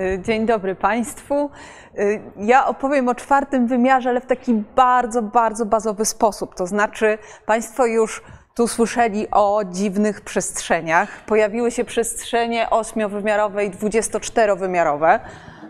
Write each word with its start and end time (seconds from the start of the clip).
Y, 0.00 0.22
Dzień 0.22 0.46
dobry 0.46 0.74
Państwu. 0.74 1.50
Y, 1.98 2.20
Ja 2.36 2.66
opowiem 2.66 3.08
o 3.08 3.14
czwartym 3.14 3.66
wymiarze, 3.66 4.10
ale 4.10 4.20
w 4.20 4.26
taki 4.26 4.54
bardzo, 4.54 5.22
bardzo 5.22 5.66
bazowy 5.66 6.04
sposób. 6.04 6.54
To 6.54 6.66
znaczy, 6.66 7.18
Państwo 7.46 7.86
już 7.86 8.22
tu 8.54 8.68
słyszeli 8.68 9.26
o 9.30 9.62
dziwnych 9.64 10.20
przestrzeniach. 10.20 11.08
Pojawiły 11.26 11.70
się 11.70 11.84
przestrzenie 11.84 12.70
ośmiowymiarowe 12.70 13.64
i 13.64 13.70
24-wymiarowe. 13.70 15.20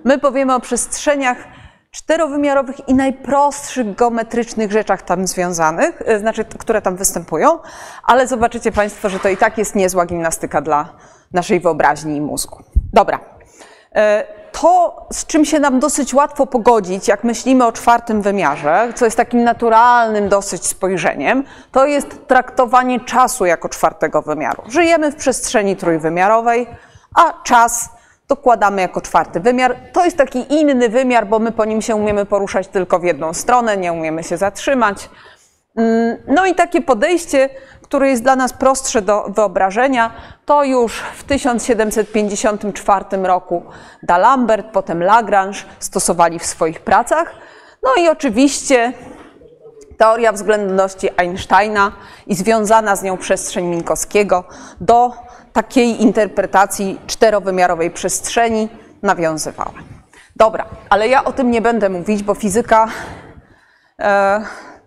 My 0.05 0.19
powiemy 0.19 0.55
o 0.55 0.61
przestrzeniach 0.61 1.37
czterowymiarowych 1.91 2.89
i 2.89 2.95
najprostszych 2.95 3.95
geometrycznych 3.95 4.73
rzeczach 4.73 5.03
tam 5.03 5.27
związanych, 5.27 6.03
y, 6.09 6.19
znaczy, 6.19 6.45
które 6.45 6.83
tam 6.83 6.97
występują, 6.97 7.59
ale 8.05 8.27
zobaczycie 8.27 8.73
Państwo, 8.73 9.09
że 9.09 9.19
to 9.19 9.29
i 9.29 9.37
tak 9.37 9.59
jest 9.59 9.75
niezła 9.75 10.07
gimnastyka 10.07 10.61
dla 10.61 10.89
naszej 11.33 11.61
wyobraźni 11.61 12.17
i 12.17 12.21
mózgu. 12.21 12.63
Dobra. 12.93 13.36
E, 13.97 14.37
To, 14.53 15.07
z 15.13 15.27
czym 15.27 15.45
się 15.45 15.59
nam 15.61 15.81
dosyć 15.81 16.15
łatwo 16.15 16.47
pogodzić, 16.47 17.09
jak 17.09 17.25
myślimy 17.25 17.67
o 17.67 17.73
czwartym 17.73 18.23
wymiarze, 18.23 18.93
co 18.95 19.05
jest 19.05 19.17
takim 19.17 19.45
naturalnym 19.45 20.29
dosyć 20.29 20.67
spojrzeniem, 20.67 21.45
to 21.73 21.87
jest 21.87 22.27
traktowanie 22.27 23.01
czasu 23.01 23.47
jako 23.47 23.69
czwartego 23.69 24.23
wymiaru. 24.23 24.63
Żyjemy 24.69 25.13
w 25.13 25.17
przestrzeni 25.17 25.77
trójwymiarowej, 25.77 26.67
a 27.15 27.43
czas 27.43 27.89
dokładamy 28.29 28.83
jako 28.83 29.01
czwarty 29.01 29.41
wymiar. 29.41 29.77
To 29.93 30.05
jest 30.05 30.17
taki 30.17 30.55
inny 30.55 30.89
wymiar, 30.89 31.27
bo 31.27 31.39
my 31.39 31.53
po 31.53 31.65
nim 31.65 31.83
się 31.83 31.97
umiemy 31.97 32.27
poruszać 32.27 32.69
tylko 32.69 32.99
w 32.99 33.05
jedną 33.05 33.35
stronę, 33.35 33.77
nie 33.77 33.93
umiemy 33.93 34.23
się 34.23 34.37
zatrzymać. 34.37 35.11
Mm, 35.77 36.17
No 36.27 36.47
i 36.47 36.55
takie 36.55 36.83
podejście, 36.83 37.49
które 37.83 38.11
jest 38.11 38.23
dla 38.23 38.37
nas 38.37 38.53
prostsze 38.53 39.03
do 39.03 39.25
wyobrażenia, 39.29 40.11
to 40.47 40.65
już 40.65 40.99
w 41.17 41.25
1754 41.25 43.05
roku 43.23 43.63
D'Alembert, 44.09 44.65
potem 44.73 45.03
Lagrange 45.03 45.59
stosowali 45.79 46.39
w 46.39 46.47
swoich 46.47 46.81
pracach. 46.81 47.35
No 47.83 48.03
i 48.03 48.09
oczywiście 48.09 48.93
teoria 49.97 50.33
względności 50.33 51.09
Einsteina 51.17 51.93
i 52.27 52.35
związana 52.35 52.97
z 52.97 53.03
nią 53.03 53.17
przestrzeń 53.17 53.67
Minkowskiego 53.67 54.45
do 54.81 55.13
takiej 55.53 56.03
interpretacji 56.03 57.01
czterowymiarowej 57.07 57.91
przestrzeni 57.91 58.69
nawiązywała. 59.03 59.73
Dobra, 60.37 60.67
ale 60.91 61.09
ja 61.09 61.25
o 61.25 61.33
tym 61.33 61.51
nie 61.51 61.61
będę 61.61 61.89
mówić, 61.89 62.23
bo 62.23 62.35
fizyka 62.35 62.87
e, 64.01 64.41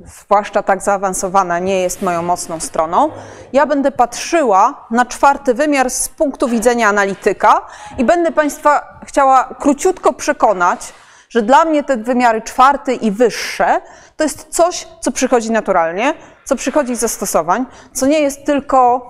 zwłaszcza 0.06 0.64
tak 0.64 0.82
zaawansowana, 0.82 1.60
nie 1.60 1.82
jest 1.82 2.02
moją 2.02 2.22
mocną 2.22 2.60
stroną. 2.60 3.12
Ja 3.54 3.66
będę 3.66 3.92
patrzyła 3.92 4.88
na 4.92 5.06
czwarty 5.06 5.54
wymiar 5.54 5.90
z 5.90 6.10
punktu 6.10 6.48
widzenia 6.48 6.88
analityka 6.88 7.62
i 7.98 8.06
będę 8.06 8.32
Państwa 8.32 9.00
chciała 9.06 9.44
króciutko 9.60 10.14
przekonać, 10.14 10.94
że 11.30 11.42
dla 11.42 11.66
mnie 11.66 11.84
te 11.84 11.98
wymiary 11.98 12.42
czwarty 12.42 12.94
i 12.94 13.12
wyższe 13.12 13.82
to 14.18 14.24
jest 14.24 14.48
coś, 14.50 14.88
co 15.00 15.12
przychodzi 15.12 15.52
naturalnie, 15.52 16.14
co 16.46 16.56
przychodzi 16.56 16.96
z 16.96 17.00
zastosowań, 17.00 17.66
co 17.94 18.06
nie 18.06 18.20
jest 18.20 18.46
tylko 18.46 19.10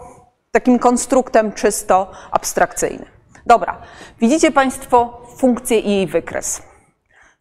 takim 0.52 0.80
konstruktem 0.80 1.52
czysto 1.52 2.12
abstrakcyjnym. 2.32 3.10
Dobra, 3.46 3.82
widzicie 4.20 4.52
Państwo 4.52 5.22
funkcję 5.38 5.80
i 5.80 5.90
jej 5.90 6.08
wykres. 6.08 6.62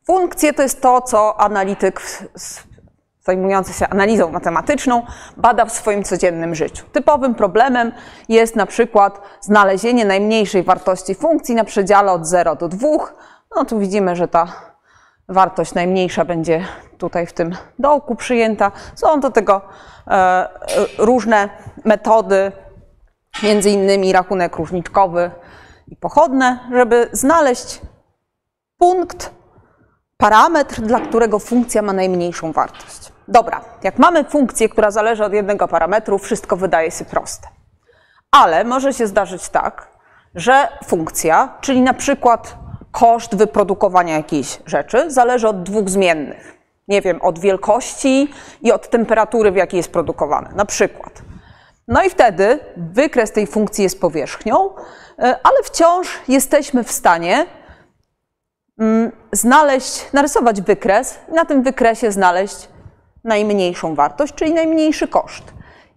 Funkcje 0.06 0.52
to 0.52 0.62
jest 0.62 0.80
to, 0.80 1.00
co 1.00 1.40
analityk 1.40 2.02
zajmujący 3.20 3.72
się 3.72 3.88
analizą 3.88 4.30
matematyczną 4.30 5.02
bada 5.36 5.64
w 5.64 5.72
swoim 5.72 6.04
codziennym 6.04 6.54
życiu. 6.54 6.86
Typowym 6.92 7.34
problemem 7.34 7.92
jest 8.28 8.56
na 8.56 8.66
przykład 8.66 9.20
znalezienie 9.40 10.04
najmniejszej 10.04 10.62
wartości 10.62 11.14
funkcji 11.14 11.54
na 11.54 11.64
przedziale 11.64 12.12
od 12.12 12.26
0 12.26 12.56
do 12.56 12.68
2. 12.68 12.88
No 13.56 13.64
tu 13.64 13.78
widzimy, 13.78 14.16
że 14.16 14.28
ta 14.28 14.46
wartość 15.28 15.74
najmniejsza 15.74 16.24
będzie 16.24 16.64
tutaj 16.98 17.26
w 17.26 17.32
tym 17.32 17.56
dołku 17.78 18.16
przyjęta. 18.16 18.72
Są 18.94 19.20
do 19.20 19.30
tego 19.30 19.60
e, 20.06 20.10
e, 20.10 20.48
różne 20.98 21.48
metody, 21.84 22.52
między 23.42 23.70
innymi 23.70 24.12
rachunek 24.12 24.56
różniczkowy 24.56 25.30
i 25.88 25.96
pochodne, 25.96 26.58
żeby 26.72 27.08
znaleźć 27.12 27.80
punkt, 28.78 29.37
parametr, 30.18 30.80
dla 30.80 31.00
którego 31.00 31.38
funkcja 31.38 31.82
ma 31.82 31.92
najmniejszą 31.92 32.52
wartość. 32.52 33.12
Dobra, 33.28 33.60
jak 33.82 33.98
mamy 33.98 34.24
funkcję, 34.24 34.68
która 34.68 34.90
zależy 34.90 35.24
od 35.24 35.32
jednego 35.32 35.68
parametru, 35.68 36.18
wszystko 36.18 36.56
wydaje 36.56 36.90
się 36.90 37.04
proste. 37.04 37.48
Ale 38.30 38.64
może 38.64 38.92
się 38.92 39.06
zdarzyć 39.06 39.48
tak, 39.48 39.88
że 40.34 40.68
funkcja, 40.86 41.48
czyli 41.60 41.80
na 41.80 41.94
przykład 41.94 42.56
koszt 42.92 43.36
wyprodukowania 43.36 44.16
jakiejś 44.16 44.58
rzeczy, 44.66 45.10
zależy 45.10 45.48
od 45.48 45.62
dwóch 45.62 45.88
zmiennych. 45.88 46.58
Nie 46.88 47.02
wiem, 47.02 47.22
od 47.22 47.38
wielkości 47.38 48.30
i 48.62 48.72
od 48.72 48.90
temperatury, 48.90 49.52
w 49.52 49.56
jakiej 49.56 49.78
jest 49.78 49.92
produkowane, 49.92 50.50
na 50.54 50.64
przykład. 50.64 51.12
No 51.88 52.02
i 52.02 52.10
wtedy 52.10 52.58
wykres 52.76 53.32
tej 53.32 53.46
funkcji 53.46 53.84
jest 53.84 54.00
powierzchnią, 54.00 54.70
e, 55.18 55.38
ale 55.42 55.62
wciąż 55.64 56.20
jesteśmy 56.28 56.84
w 56.84 56.92
stanie 56.92 57.46
znaleźć, 59.32 60.12
narysować 60.12 60.62
wykres 60.62 61.18
i 61.28 61.32
na 61.32 61.44
tym 61.44 61.62
wykresie 61.62 62.12
znaleźć 62.12 62.68
najmniejszą 63.24 63.94
wartość, 63.94 64.34
czyli 64.34 64.54
najmniejszy 64.54 65.08
koszt. 65.08 65.44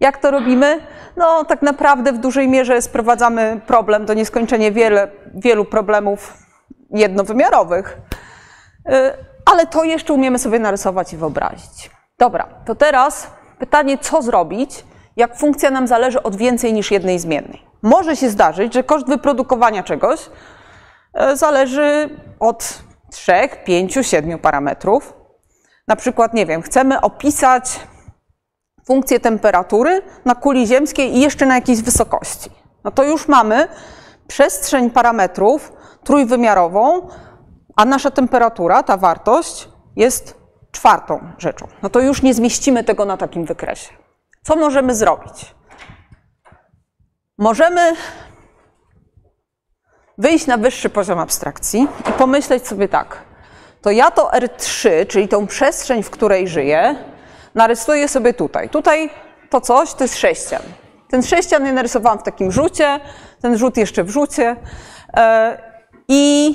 Jak 0.00 0.18
to 0.18 0.30
robimy? 0.30 0.80
No, 1.16 1.44
tak 1.44 1.62
naprawdę 1.62 2.12
w 2.12 2.18
dużej 2.18 2.48
mierze 2.48 2.82
sprowadzamy 2.82 3.60
problem 3.66 4.06
do 4.06 4.14
nieskończenie 4.14 4.72
wiele, 4.72 5.08
wielu 5.34 5.64
problemów 5.64 6.32
jednowymiarowych, 6.90 7.98
Y, 8.88 8.92
ale 9.44 9.66
to 9.66 9.84
jeszcze 9.84 10.12
umiemy 10.12 10.38
sobie 10.38 10.58
narysować 10.58 11.12
i 11.12 11.16
wyobrazić. 11.16 11.90
Dobra, 12.18 12.48
to 12.64 12.74
teraz 12.74 13.26
pytanie, 13.58 13.98
co 13.98 14.22
zrobić, 14.22 14.84
jak 15.16 15.36
funkcja 15.36 15.70
nam 15.70 15.86
zależy 15.86 16.22
od 16.22 16.36
więcej 16.36 16.72
niż 16.72 16.90
jednej 16.90 17.18
zmiennej. 17.18 17.62
Może 17.82 18.16
się 18.16 18.30
zdarzyć, 18.30 18.74
że 18.74 18.84
koszt 18.84 19.06
wyprodukowania 19.06 19.82
czegoś 19.82 20.20
zależy 21.34 22.18
od 22.40 22.82
3, 23.10 23.32
5, 23.64 23.98
7 24.02 24.38
parametrów. 24.38 25.14
Na 25.88 25.96
przykład, 25.96 26.34
nie 26.34 26.46
wiem, 26.46 26.62
chcemy 26.62 27.00
opisać 27.00 27.80
funkcję 28.86 29.20
temperatury 29.20 30.02
na 30.24 30.34
kuli 30.34 30.66
ziemskiej 30.66 31.16
i 31.16 31.20
jeszcze 31.20 31.46
na 31.46 31.54
jakiejś 31.54 31.82
wysokości. 31.82 32.50
No 32.84 32.90
to 32.90 33.04
już 33.04 33.28
mamy 33.28 33.68
przestrzeń 34.26 34.90
parametrów 34.90 35.72
trójwymiarową, 36.04 37.08
a 37.76 37.84
nasza 37.84 38.10
temperatura, 38.10 38.82
ta 38.82 38.96
wartość, 38.96 39.68
jest 39.96 40.36
czwartą 40.72 41.20
rzeczą. 41.38 41.68
No 41.82 41.90
to 41.90 42.00
już 42.00 42.22
nie 42.22 42.34
zmieścimy 42.34 42.84
tego 42.84 43.04
na 43.04 43.16
takim 43.16 43.44
wykresie. 43.44 43.92
Co 44.42 44.56
możemy 44.56 44.94
zrobić? 44.94 45.54
Możemy 47.38 47.92
wyjść 50.18 50.46
na 50.46 50.56
wyższy 50.56 50.90
poziom 50.90 51.18
abstrakcji 51.18 51.88
i 52.10 52.12
pomyśleć 52.12 52.66
sobie 52.66 52.88
tak. 52.88 53.16
To 53.82 53.90
ja 53.90 54.10
to 54.10 54.30
R3, 54.30 55.06
czyli 55.06 55.28
tą 55.28 55.46
przestrzeń, 55.46 56.02
w 56.02 56.10
której 56.10 56.48
żyję, 56.48 56.96
narysuję 57.54 58.08
sobie 58.08 58.34
tutaj. 58.34 58.68
Tutaj 58.68 59.10
to 59.50 59.60
coś 59.60 59.94
to 59.94 60.04
jest 60.04 60.18
sześcian. 60.18 60.62
Ten 61.10 61.22
sześcian 61.22 61.66
ja 61.66 61.72
narysowałam 61.72 62.18
w 62.18 62.22
takim 62.22 62.52
rzucie, 62.52 63.00
ten 63.42 63.58
rzut 63.58 63.76
jeszcze 63.76 64.04
w 64.04 64.10
rzucie. 64.10 64.56
e, 65.16 65.58
I 66.08 66.54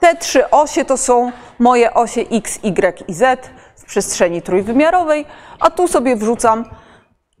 te 0.00 0.16
trzy 0.16 0.50
osie 0.50 0.84
to 0.84 0.96
są 0.96 1.32
moje 1.58 1.94
osie 1.94 2.20
X, 2.20 2.58
Y 2.62 3.08
i 3.08 3.14
Z 3.14 3.50
w 3.76 3.84
przestrzeni 3.84 4.42
trójwymiarowej, 4.42 5.24
a 5.60 5.70
tu 5.70 5.88
sobie 5.88 6.16
wrzucam 6.16 6.64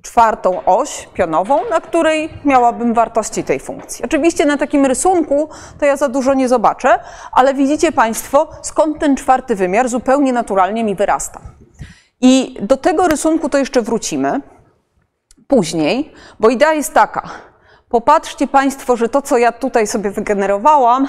czwartą 0.04 0.64
oś 0.64 1.08
pionową, 1.14 1.58
na 1.70 1.80
której 1.80 2.30
miałabym 2.44 2.94
wartości 2.94 3.44
tej 3.44 3.60
funkcji. 3.60 4.04
Oczywiście 4.04 4.46
na 4.46 4.56
takim 4.56 4.86
rysunku 4.86 5.48
to 5.80 5.86
ja 5.86 5.96
za 5.96 6.08
dużo 6.08 6.34
nie 6.34 6.48
zobaczę, 6.48 6.98
ale 7.32 7.54
widzicie 7.54 7.92
Państwo, 7.92 8.48
skąd 8.62 8.98
ten 8.98 9.16
czwarty 9.16 9.54
wymiar 9.54 9.88
zupełnie 9.88 10.32
naturalnie 10.32 10.84
mi 10.84 10.94
wyrasta. 10.94 11.40
I 12.20 12.56
do 12.60 12.76
tego 12.76 13.08
rysunku 13.08 13.48
to 13.48 13.58
jeszcze 13.58 13.82
wrócimy 13.82 14.40
później, 15.48 16.12
bo 16.40 16.48
idea 16.48 16.72
jest 16.72 16.94
taka. 16.94 17.30
Popatrzcie 17.88 18.46
Państwo, 18.46 18.96
że 18.96 19.08
to, 19.08 19.22
co 19.22 19.38
ja 19.38 19.52
tutaj 19.52 19.86
sobie 19.86 20.10
wygenerowałam, 20.10 21.08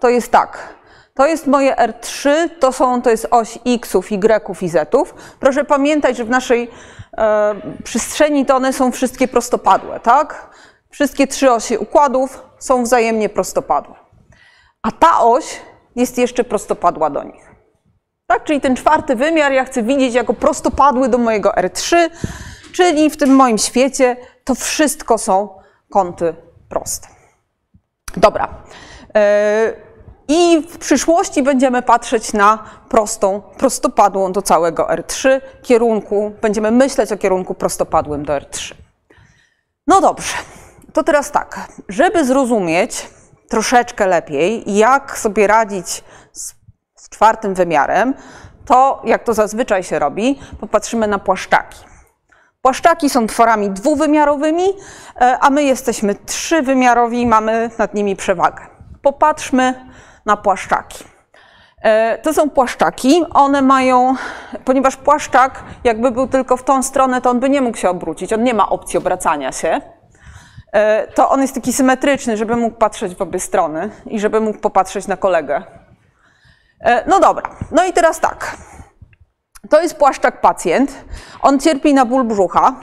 to 0.00 0.08
jest 0.08 0.32
tak. 0.32 0.74
To 1.14 1.26
jest 1.26 1.46
moje 1.46 1.74
R3, 1.74 2.30
to, 2.60 2.72
są, 2.72 3.02
to 3.02 3.10
jest 3.10 3.26
oś 3.30 3.58
Xów, 3.66 4.12
Y 4.12 4.62
i 4.62 4.68
Zów. 4.68 5.14
Proszę 5.40 5.64
pamiętać, 5.64 6.16
że 6.16 6.24
w 6.24 6.30
naszej 6.30 6.70
przestrzeni 7.84 8.46
to 8.46 8.56
one 8.56 8.72
są 8.72 8.92
wszystkie 8.92 9.28
prostopadłe, 9.28 10.00
tak? 10.00 10.50
Wszystkie 10.90 11.26
trzy 11.26 11.52
osie 11.52 11.78
układów 11.78 12.42
są 12.58 12.82
wzajemnie 12.82 13.28
prostopadłe. 13.28 13.94
A 14.82 14.92
ta 14.92 15.20
oś 15.20 15.60
jest 15.96 16.18
jeszcze 16.18 16.44
prostopadła 16.44 17.10
do 17.10 17.22
nich. 17.22 17.50
Tak, 18.26 18.44
czyli 18.44 18.60
ten 18.60 18.76
czwarty 18.76 19.16
wymiar 19.16 19.52
ja 19.52 19.64
chcę 19.64 19.82
widzieć 19.82 20.14
jako 20.14 20.34
prostopadły 20.34 21.08
do 21.08 21.18
mojego 21.18 21.50
R3, 21.50 21.96
czyli 22.72 23.10
w 23.10 23.16
tym 23.16 23.34
moim 23.34 23.58
świecie 23.58 24.16
to 24.44 24.54
wszystko 24.54 25.18
są 25.18 25.48
kąty 25.90 26.34
proste. 26.68 27.08
Dobra. 28.16 28.48
I 30.28 30.62
w 30.70 30.78
przyszłości 30.78 31.42
będziemy 31.42 31.82
patrzeć 31.82 32.32
na 32.32 32.64
prostą, 32.88 33.42
prostopadłą 33.58 34.32
do 34.32 34.42
całego 34.42 34.86
R3 34.86 35.40
kierunku. 35.62 36.32
Będziemy 36.42 36.70
myśleć 36.70 37.12
o 37.12 37.16
kierunku 37.16 37.54
prostopadłym 37.54 38.24
do 38.24 38.32
R3. 38.32 38.74
No 39.86 40.00
dobrze, 40.00 40.34
to 40.92 41.04
teraz 41.04 41.30
tak, 41.30 41.68
żeby 41.88 42.24
zrozumieć 42.24 43.10
troszeczkę 43.48 44.06
lepiej, 44.06 44.76
jak 44.76 45.18
sobie 45.18 45.46
radzić 45.46 46.04
z, 46.32 46.54
z 46.94 47.08
czwartym 47.08 47.54
wymiarem, 47.54 48.14
to 48.64 49.02
jak 49.04 49.24
to 49.24 49.34
zazwyczaj 49.34 49.82
się 49.82 49.98
robi, 49.98 50.40
popatrzymy 50.60 51.06
na 51.08 51.18
płaszczaki. 51.18 51.78
Płaszczaki 52.62 53.10
są 53.10 53.26
tworami 53.26 53.70
dwuwymiarowymi, 53.70 54.64
e, 55.20 55.38
a 55.40 55.50
my 55.50 55.64
jesteśmy 55.64 56.14
trzywymiarowi 56.14 57.20
i 57.20 57.26
mamy 57.26 57.70
nad 57.78 57.94
nimi 57.94 58.16
przewagę. 58.16 58.66
Popatrzmy 59.02 59.86
na 60.26 60.36
płaszczaki. 60.36 61.04
E, 61.82 62.18
to 62.18 62.34
są 62.34 62.50
płaszczaki, 62.50 63.24
one 63.34 63.62
mają, 63.62 64.14
ponieważ 64.64 64.96
płaszczak 64.96 65.62
jakby 65.84 66.10
był 66.10 66.28
tylko 66.28 66.56
w 66.56 66.64
tą 66.64 66.82
stronę, 66.82 67.20
to 67.20 67.30
on 67.30 67.40
by 67.40 67.50
nie 67.50 67.60
mógł 67.60 67.76
się 67.76 67.90
obrócić, 67.90 68.32
on 68.32 68.42
nie 68.42 68.54
ma 68.54 68.68
opcji 68.68 68.98
obracania 68.98 69.52
się. 69.52 69.80
E, 70.72 71.06
to 71.06 71.30
on 71.30 71.42
jest 71.42 71.54
taki 71.54 71.72
symetryczny, 71.72 72.36
żeby 72.36 72.56
mógł 72.56 72.76
patrzeć 72.76 73.14
w 73.14 73.22
obie 73.22 73.40
strony 73.40 73.90
i 74.06 74.20
żeby 74.20 74.40
mógł 74.40 74.58
popatrzeć 74.58 75.06
na 75.06 75.16
kolegę. 75.16 75.62
No 77.06 77.20
dobra, 77.20 77.50
no 77.72 77.84
i 77.84 77.92
teraz 77.92 78.20
tak. 78.20 78.56
To 79.70 79.82
jest 79.82 79.96
płaszczak 79.96 80.40
pacjent. 80.40 81.04
On 81.42 81.58
cierpi 81.58 81.94
na 81.94 82.04
ból 82.04 82.24
brzucha 82.24 82.74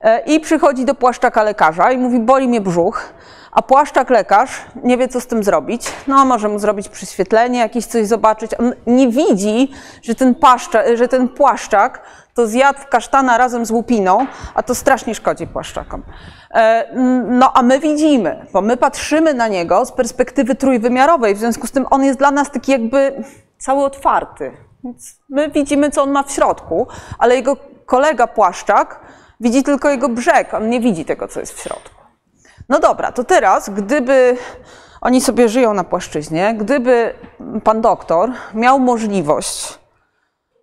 e, 0.00 0.20
i 0.20 0.40
przychodzi 0.40 0.84
do 0.84 0.94
płaszczaka 0.94 1.42
lekarza 1.42 1.92
i 1.92 1.98
mówi: 1.98 2.20
Boli 2.20 2.48
mnie 2.48 2.60
brzuch. 2.60 3.12
A 3.54 3.62
płaszczak 3.62 4.10
lekarz 4.10 4.64
nie 4.84 4.98
wie, 4.98 5.08
co 5.08 5.20
z 5.20 5.26
tym 5.26 5.44
zrobić. 5.44 5.92
No, 6.06 6.24
może 6.24 6.48
mu 6.48 6.58
zrobić 6.58 6.88
przyświetlenie, 6.88 7.58
jakieś 7.58 7.86
coś 7.86 8.06
zobaczyć. 8.06 8.50
On 8.58 8.72
nie 8.86 9.08
widzi, 9.08 9.72
że 10.02 10.14
ten, 10.14 10.34
paszczak, 10.34 10.86
że 10.94 11.08
ten 11.08 11.28
płaszczak 11.28 12.00
to 12.34 12.46
zjadł 12.46 12.78
kasztana 12.90 13.38
razem 13.38 13.66
z 13.66 13.70
łupiną, 13.70 14.26
a 14.54 14.62
to 14.62 14.74
strasznie 14.74 15.14
szkodzi 15.14 15.46
płaszczakom. 15.46 16.02
E, 16.54 16.88
no, 17.28 17.52
a 17.54 17.62
my 17.62 17.80
widzimy, 17.80 18.46
bo 18.52 18.60
my 18.60 18.76
patrzymy 18.76 19.34
na 19.34 19.48
niego 19.48 19.86
z 19.86 19.92
perspektywy 19.92 20.54
trójwymiarowej, 20.54 21.34
w 21.34 21.38
związku 21.38 21.66
z 21.66 21.70
tym 21.70 21.86
on 21.90 22.04
jest 22.04 22.18
dla 22.18 22.30
nas 22.30 22.50
taki 22.50 22.72
jakby 22.72 23.24
cały 23.58 23.84
otwarty. 23.84 24.52
Więc 24.84 25.20
my 25.28 25.50
widzimy, 25.50 25.90
co 25.90 26.02
on 26.02 26.10
ma 26.10 26.22
w 26.22 26.32
środku, 26.32 26.86
ale 27.18 27.34
jego 27.34 27.56
kolega 27.86 28.26
płaszczak 28.26 29.00
widzi 29.40 29.62
tylko 29.62 29.90
jego 29.90 30.08
brzeg, 30.08 30.54
on 30.54 30.68
nie 30.68 30.80
widzi 30.80 31.04
tego, 31.04 31.28
co 31.28 31.40
jest 31.40 31.52
w 31.52 31.60
środku. 31.62 32.03
No 32.68 32.78
dobra, 32.78 33.12
to 33.12 33.24
teraz, 33.24 33.70
gdyby 33.70 34.36
oni 35.00 35.20
sobie 35.20 35.48
żyją 35.48 35.74
na 35.74 35.84
płaszczyźnie, 35.84 36.54
gdyby 36.58 37.14
pan 37.64 37.80
doktor 37.80 38.30
miał 38.54 38.80
możliwość, 38.80 39.78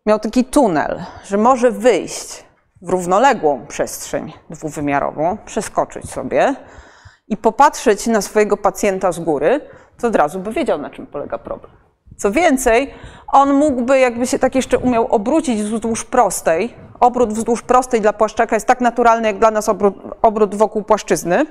miał 0.05 0.19
taki 0.19 0.45
tunel, 0.45 1.03
że 1.23 1.37
może 1.37 1.71
wyjść 1.71 2.43
w 2.81 2.89
równoległą 2.89 3.65
przestrzeń 3.67 4.33
dwuwymiarową, 4.49 5.37
przeskoczyć 5.45 6.09
sobie 6.09 6.55
i 7.27 7.37
popatrzeć 7.37 8.07
na 8.07 8.21
swojego 8.21 8.57
pacjenta 8.57 9.11
z 9.11 9.19
góry, 9.19 9.61
to 9.97 10.07
od 10.07 10.15
razu 10.15 10.39
by 10.39 10.51
wiedział, 10.51 10.77
na 10.77 10.89
czym 10.89 11.07
polega 11.07 11.37
problem. 11.37 11.71
Co 12.17 12.31
więcej, 12.31 12.93
on 13.27 13.53
mógłby 13.53 13.99
jakby 13.99 14.27
się 14.27 14.39
tak 14.39 14.55
jeszcze 14.55 14.77
umiał 14.77 15.07
obrócić 15.07 15.63
wzdłuż 15.63 16.05
prostej. 16.05 16.73
Obrót 16.99 17.33
wzdłuż 17.33 17.61
prostej 17.61 18.01
dla 18.01 18.13
płaszczaka 18.13 18.55
jest 18.55 18.67
tak 18.67 18.81
naturalny, 18.81 19.27
jak 19.27 19.39
dla 19.39 19.51
nas 19.51 19.69
obrót, 19.69 19.95
obrót 20.21 20.55
wokół 20.55 20.83
płaszczyzny. 20.83 21.45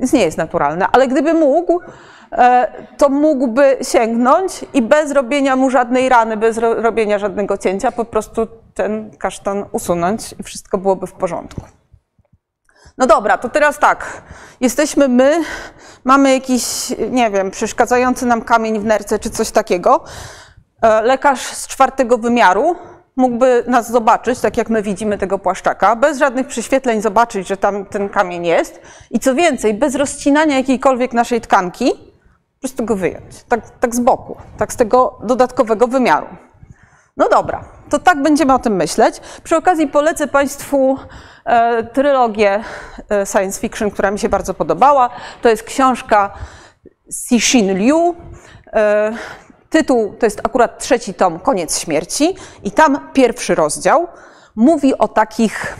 Więc 0.00 0.12
nie 0.12 0.22
jest 0.22 0.38
naturalny, 0.38 0.84
ale 0.92 1.08
gdyby 1.08 1.34
mógł, 1.34 1.80
e, 2.32 2.72
to 2.96 3.08
mógłby 3.08 3.78
sięgnąć 3.82 4.64
i 4.74 4.82
bez 4.82 5.12
robienia 5.12 5.56
mu 5.56 5.70
żadnej 5.70 6.08
rany, 6.08 6.36
bez 6.36 6.58
robienia 6.58 7.18
żadnego 7.18 7.58
cięcia, 7.58 7.92
po 7.92 8.04
prostu 8.04 8.46
ten 8.74 9.10
kasztan 9.18 9.64
usunąć 9.72 10.34
i 10.38 10.42
wszystko 10.42 10.78
byłoby 10.78 11.06
w 11.06 11.12
porządku. 11.12 11.60
No 12.98 13.06
dobra, 13.06 13.38
to 13.38 13.48
teraz 13.48 13.78
tak. 13.78 14.22
Jesteśmy 14.60 15.08
my, 15.08 15.42
mamy 16.04 16.32
jakiś, 16.32 16.94
nie 17.10 17.30
wiem, 17.30 17.50
przeszkadzający 17.50 18.26
nam 18.26 18.42
kamień 18.42 18.78
w 18.78 18.84
nerce 18.84 19.18
czy 19.18 19.30
coś 19.30 19.50
takiego. 19.50 20.04
E, 20.82 21.02
lekarz 21.02 21.40
z 21.40 21.66
czwartego 21.66 22.18
wymiaru 22.18 22.76
mógłby 23.16 23.64
nas 23.66 23.90
zobaczyć, 23.90 24.40
tak 24.40 24.56
jak 24.56 24.70
my 24.70 24.82
widzimy 24.82 25.18
tego 25.18 25.38
płaszczaka, 25.38 25.96
bez 25.96 26.18
żadnych 26.18 26.46
przyświetleń 26.46 27.02
zobaczyć, 27.02 27.48
że 27.48 27.56
tam 27.56 27.84
ten 27.84 28.08
kamień 28.08 28.46
jest 28.46 28.80
i 29.10 29.20
co 29.20 29.34
więcej, 29.34 29.74
bez 29.74 29.94
rozcinania 29.94 30.56
jakiejkolwiek 30.56 31.12
naszej 31.12 31.40
tkanki, 31.40 31.90
po 32.54 32.60
prostu 32.60 32.84
go 32.84 32.96
wyjąć, 32.96 33.44
tak, 33.48 33.70
tak 33.80 33.94
z 33.94 34.00
boku, 34.00 34.36
tak 34.58 34.72
z 34.72 34.76
tego 34.76 35.18
dodatkowego 35.22 35.88
wymiaru. 35.88 36.26
No 37.16 37.28
dobra, 37.28 37.64
to 37.90 37.98
tak 37.98 38.22
będziemy 38.22 38.54
o 38.54 38.58
tym 38.58 38.76
myśleć. 38.76 39.20
Przy 39.44 39.56
okazji 39.56 39.88
polecę 39.88 40.28
Państwu 40.28 40.98
e, 41.44 41.84
trylogię 41.84 42.64
e, 43.10 43.26
science 43.26 43.60
fiction, 43.60 43.90
która 43.90 44.10
mi 44.10 44.18
się 44.18 44.28
bardzo 44.28 44.54
podobała. 44.54 45.10
To 45.42 45.48
jest 45.48 45.62
książka 45.62 46.32
Cixin 47.28 47.78
Liu. 47.78 48.16
E, 49.76 49.78
tytuł 49.78 50.14
to 50.18 50.26
jest 50.26 50.40
akurat 50.44 50.78
trzeci 50.78 51.14
tom, 51.14 51.38
Koniec 51.38 51.78
śmierci. 51.78 52.36
I 52.64 52.70
tam 52.70 53.10
pierwszy 53.12 53.54
rozdział 53.54 54.08
mówi 54.56 54.98
o 54.98 55.08
takich. 55.08 55.76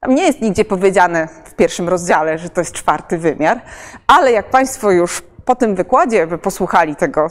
Tam 0.00 0.14
nie 0.14 0.22
jest 0.22 0.40
nigdzie 0.40 0.64
powiedziane 0.64 1.28
w 1.44 1.54
pierwszym 1.54 1.88
rozdziale, 1.88 2.38
że 2.38 2.50
to 2.50 2.60
jest 2.60 2.72
czwarty 2.72 3.18
wymiar, 3.18 3.60
ale 4.06 4.32
jak 4.32 4.50
Państwo 4.50 4.90
już 4.90 5.22
po 5.44 5.54
tym 5.54 5.74
wykładzie 5.74 6.26
by 6.26 6.38
posłuchali 6.38 6.96
tego 6.96 7.30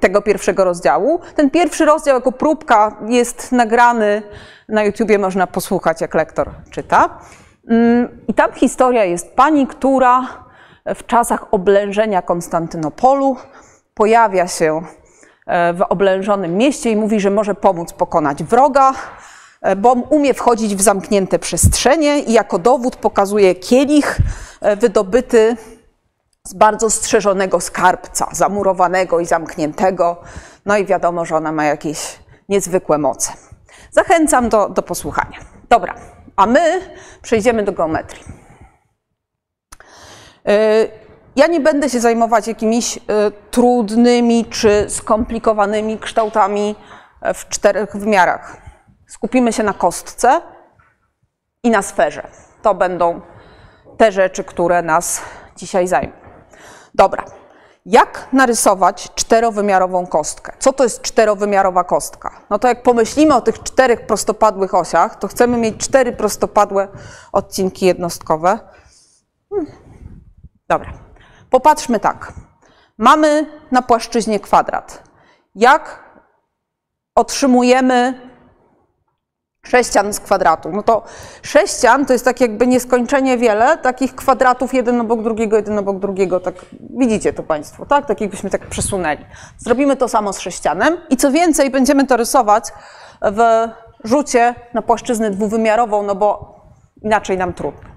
tego 0.00 0.22
pierwszego 0.22 0.64
rozdziału. 0.64 1.20
Ten 1.34 1.50
pierwszy 1.50 1.84
rozdział 1.84 2.14
jako 2.14 2.32
próbka 2.32 2.96
jest 3.06 3.52
nagrany 3.52 4.22
na 4.68 4.84
YouTubie, 4.84 5.18
można 5.18 5.46
posłuchać, 5.46 6.00
jak 6.00 6.14
lektor 6.14 6.50
czyta. 6.70 7.18
Mm, 7.68 8.24
I 8.28 8.34
tam 8.34 8.52
historia 8.52 9.04
jest 9.04 9.34
pani, 9.34 9.66
która 9.66 10.42
w 10.86 11.06
czasach 11.06 11.54
oblężenia 11.54 12.22
Konstantynopolu 12.22 13.36
pojawia 13.94 14.48
się 14.48 14.82
e, 15.46 15.72
w 15.72 15.82
oblężonym 15.82 16.56
mieście 16.56 16.90
i 16.90 16.96
mówi, 16.96 17.20
że 17.20 17.30
może 17.30 17.54
pomóc 17.54 17.92
pokonać 17.92 18.44
wroga, 18.44 18.92
e, 19.62 19.76
bo 19.76 19.92
umie 19.92 20.34
wchodzić 20.34 20.76
w 20.76 20.80
zamknięte 20.80 21.38
przestrzenie 21.38 22.18
i 22.18 22.32
jako 22.32 22.58
dowód 22.58 22.96
pokazuje 22.96 23.54
kielich 23.54 24.18
e, 24.60 24.76
wydobyty 24.76 25.56
z 26.46 26.54
bardzo 26.54 26.90
strzeżonego 26.90 27.60
skarbca, 27.60 28.28
zamurowanego 28.32 29.20
i 29.20 29.26
zamkniętego. 29.26 30.16
No 30.66 30.76
i 30.76 30.86
wiadomo, 30.86 31.24
że 31.24 31.36
ona 31.36 31.52
ma 31.52 31.64
jakieś 31.64 32.18
niezwykłe 32.48 32.98
moce. 32.98 33.32
Zachęcam 33.90 34.48
do, 34.48 34.68
do 34.68 34.82
posłuchania. 34.82 35.38
Dobra, 35.68 35.94
a 36.36 36.46
my 36.46 36.80
przejdziemy 37.22 37.62
do 37.62 37.72
geometrii. 37.72 38.24
Y, 40.48 40.90
ja 41.36 41.46
nie 41.46 41.60
będę 41.60 41.90
się 41.90 42.00
zajmować 42.00 42.46
jakimiś 42.46 42.96
y, 42.96 43.00
trudnymi 43.50 44.44
czy 44.44 44.86
skomplikowanymi 44.88 45.98
kształtami 45.98 46.76
y, 47.30 47.34
w 47.34 47.48
czterech 47.48 47.96
wymiarach. 47.96 48.56
Skupimy 49.06 49.52
się 49.52 49.62
na 49.62 49.72
kostce 49.72 50.40
i 51.62 51.70
na 51.70 51.82
sferze. 51.82 52.26
To 52.62 52.74
będą 52.74 53.20
te 53.96 54.12
rzeczy, 54.12 54.44
które 54.44 54.82
nas 54.82 55.22
dzisiaj 55.56 55.88
zajmą. 55.88 56.12
Dobra. 56.94 57.24
Jak 57.86 58.28
narysować 58.32 59.08
czterowymiarową 59.14 60.06
kostkę? 60.06 60.52
Co 60.58 60.72
to 60.72 60.84
jest 60.84 61.02
czterowymiarowa 61.02 61.84
kostka? 61.84 62.40
No 62.50 62.58
to 62.58 62.68
jak 62.68 62.82
pomyślimy 62.82 63.34
o 63.34 63.40
tych 63.40 63.62
czterech 63.62 64.06
prostopadłych 64.06 64.74
osiach, 64.74 65.18
to 65.18 65.28
chcemy 65.28 65.58
mieć 65.58 65.76
cztery 65.76 66.12
prostopadłe 66.12 66.88
odcinki 67.32 67.86
jednostkowe. 67.86 68.58
Hmm. 69.50 69.91
Dobra. 70.72 70.92
Popatrzmy 71.50 72.00
tak. 72.00 72.32
Mamy 72.98 73.46
na 73.70 73.82
płaszczyźnie 73.82 74.40
kwadrat. 74.40 75.02
Jak 75.54 76.04
otrzymujemy 77.14 78.14
sześcian 79.66 80.12
z 80.12 80.20
kwadratu. 80.20 80.70
No 80.72 80.82
to 80.82 81.02
sześcian 81.42 82.06
to 82.06 82.12
jest 82.12 82.24
tak 82.24 82.40
jakby 82.40 82.66
nieskończenie 82.66 83.38
wiele 83.38 83.78
takich 83.78 84.14
kwadratów 84.14 84.74
jeden 84.74 85.00
obok 85.00 85.22
drugiego, 85.22 85.56
jeden 85.56 85.78
obok 85.78 85.98
drugiego. 85.98 86.40
Tak 86.40 86.54
widzicie 86.80 87.32
to 87.32 87.42
Państwo, 87.42 87.86
tak? 87.86 88.06
Tak 88.06 88.20
jakbyśmy 88.20 88.50
tak 88.50 88.66
przesunęli. 88.66 89.24
Zrobimy 89.58 89.96
to 89.96 90.08
samo 90.08 90.32
z 90.32 90.38
sześcianem 90.38 90.96
i 91.10 91.16
co 91.16 91.30
więcej, 91.32 91.70
będziemy 91.70 92.06
to 92.06 92.16
rysować 92.16 92.64
w 93.22 93.68
rzucie 94.04 94.54
na 94.74 94.82
płaszczyznę 94.82 95.30
dwuwymiarową, 95.30 96.02
no 96.02 96.14
bo 96.14 96.60
inaczej 97.02 97.38
nam 97.38 97.52
trudno. 97.52 97.91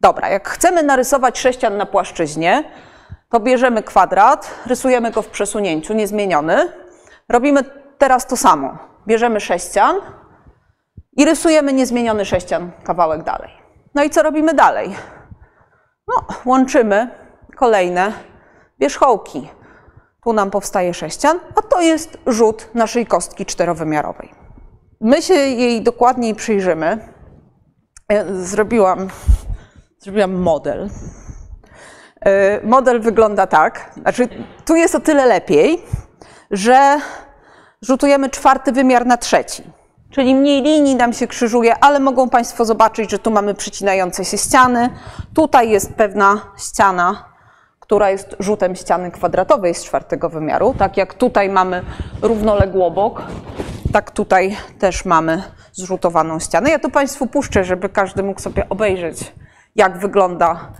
Dobra, 0.00 0.28
jak 0.28 0.48
chcemy 0.48 0.82
narysować 0.82 1.38
sześcian 1.38 1.76
na 1.76 1.86
płaszczyźnie, 1.86 2.64
to 3.30 3.40
bierzemy 3.40 3.82
kwadrat, 3.82 4.50
rysujemy 4.66 5.10
go 5.10 5.22
w 5.22 5.28
przesunięciu, 5.28 5.94
niezmieniony. 5.94 6.72
Robimy 7.28 7.64
teraz 7.98 8.26
to 8.26 8.36
samo. 8.36 8.78
Bierzemy 9.06 9.40
sześcian, 9.40 9.96
i 11.18 11.24
rysujemy 11.24 11.72
niezmieniony 11.72 12.24
sześcian 12.24 12.70
kawałek 12.84 13.22
dalej. 13.22 13.50
No 13.94 14.02
i 14.02 14.10
co 14.10 14.22
robimy 14.22 14.54
dalej? 14.54 14.96
No, 16.08 16.14
łączymy 16.44 17.10
kolejne 17.56 18.12
wierzchołki. 18.80 19.48
Tu 20.24 20.32
nam 20.32 20.50
powstaje 20.50 20.94
sześcian, 20.94 21.38
a 21.56 21.62
to 21.62 21.80
jest 21.80 22.18
rzut 22.26 22.68
naszej 22.74 23.06
kostki 23.06 23.46
czterowymiarowej. 23.46 24.30
My 25.00 25.22
się 25.22 25.34
jej 25.34 25.82
dokładniej 25.82 26.34
przyjrzymy. 26.34 26.98
Zrobiłam, 28.32 29.08
zrobiłam 30.00 30.34
model. 30.34 30.88
E, 32.20 32.60
model 32.66 33.00
wygląda 33.00 33.46
tak, 33.46 33.90
znaczy 34.02 34.28
tu 34.64 34.76
jest 34.76 34.94
o 34.94 35.00
tyle 35.00 35.26
lepiej, 35.26 35.82
że 36.50 36.98
rzutujemy 37.82 38.30
czwarty 38.30 38.72
wymiar 38.72 39.06
na 39.06 39.16
trzeci. 39.16 39.62
Czyli 40.10 40.34
mniej 40.34 40.62
linii 40.62 40.96
nam 40.96 41.12
się 41.12 41.26
krzyżuje, 41.26 41.78
ale 41.78 42.00
mogą 42.00 42.30
Państwo 42.30 42.64
zobaczyć, 42.64 43.10
że 43.10 43.18
tu 43.18 43.30
mamy 43.30 43.54
przycinające 43.54 44.24
się 44.24 44.38
ściany. 44.38 44.90
Tutaj 45.34 45.70
jest 45.70 45.94
pewna 45.94 46.40
ściana, 46.58 47.24
która 47.80 48.10
jest 48.10 48.36
rzutem 48.38 48.76
ściany 48.76 49.10
kwadratowej 49.10 49.74
z 49.74 49.84
czwartego 49.84 50.28
wymiaru. 50.28 50.74
Tak 50.78 50.96
jak 50.96 51.14
tutaj 51.14 51.48
mamy 51.48 51.82
równoległobok, 52.22 53.22
tak 53.92 54.10
tutaj 54.10 54.56
też 54.78 55.04
mamy 55.04 55.42
zrzutowaną 55.72 56.38
ścianę. 56.38 56.70
Ja 56.70 56.78
to 56.78 56.90
Państwu 56.90 57.26
puszczę, 57.26 57.64
żeby 57.64 57.88
każdy 57.88 58.22
mógł 58.22 58.40
sobie 58.40 58.68
obejrzeć, 58.68 59.32
jak 59.78 59.98
wygląda 59.98 60.72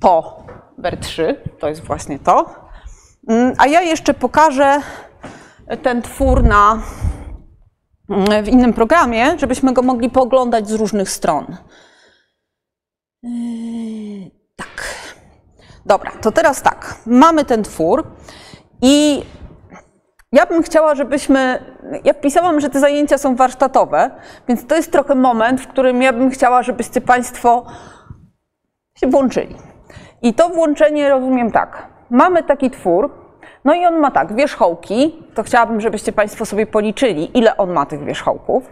to 0.00 0.42
BER3. 0.78 1.34
To 1.58 1.68
jest 1.68 1.84
właśnie 1.84 2.18
to. 2.18 2.54
Mm, 3.28 3.54
a 3.58 3.66
ja 3.66 3.80
jeszcze 3.80 4.14
pokażę 4.14 4.80
ten 5.82 6.02
twór 6.02 6.44
na, 6.44 6.82
w 8.42 8.48
innym 8.48 8.72
programie, 8.72 9.38
żebyśmy 9.38 9.72
go 9.72 9.82
mogli 9.82 10.10
pooglądać 10.10 10.68
z 10.68 10.72
różnych 10.72 11.10
stron. 11.10 11.56
Yy, 13.22 14.30
tak. 14.56 14.84
Dobra, 15.86 16.10
to 16.20 16.32
teraz 16.32 16.62
tak. 16.62 16.96
Mamy 17.06 17.44
ten 17.44 17.62
twór 17.62 18.06
i 18.82 19.22
ja 20.32 20.46
bym 20.46 20.62
chciała, 20.62 20.94
żebyśmy. 20.94 21.64
Ja 22.04 22.14
pisałam, 22.14 22.60
że 22.60 22.70
te 22.70 22.80
zajęcia 22.80 23.18
są 23.18 23.36
warsztatowe, 23.36 24.10
więc 24.48 24.66
to 24.66 24.76
jest 24.76 24.92
trochę 24.92 25.14
moment, 25.14 25.60
w 25.60 25.66
którym 25.66 26.02
ja 26.02 26.12
bym 26.12 26.30
chciała, 26.30 26.62
żebyście 26.62 27.00
Państwo 27.00 27.66
się 29.02 29.10
włączyli. 29.10 29.56
I 30.22 30.34
to 30.34 30.48
włączenie 30.48 31.08
rozumiem 31.08 31.52
tak. 31.52 31.86
Mamy 32.10 32.42
taki 32.42 32.70
twór, 32.70 33.10
no 33.64 33.74
i 33.74 33.86
on 33.86 33.98
ma 33.98 34.10
tak, 34.10 34.34
wierzchołki, 34.34 35.24
to 35.34 35.42
chciałabym, 35.42 35.80
żebyście 35.80 36.12
Państwo 36.12 36.46
sobie 36.46 36.66
policzyli, 36.66 37.38
ile 37.38 37.56
on 37.56 37.70
ma 37.72 37.86
tych 37.86 38.04
wierzchołków. 38.04 38.64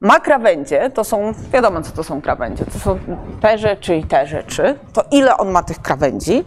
Ma 0.00 0.20
krawędzie, 0.20 0.90
to 0.90 1.04
są, 1.04 1.32
wiadomo 1.52 1.82
co 1.82 1.92
to 1.92 2.04
są 2.04 2.20
krawędzie, 2.20 2.64
to 2.64 2.78
są 2.78 2.98
te 3.40 3.58
rzeczy 3.58 3.96
i 3.96 4.04
te 4.04 4.26
rzeczy, 4.26 4.78
to 4.92 5.02
ile 5.10 5.36
on 5.36 5.50
ma 5.50 5.62
tych 5.62 5.82
krawędzi. 5.82 6.44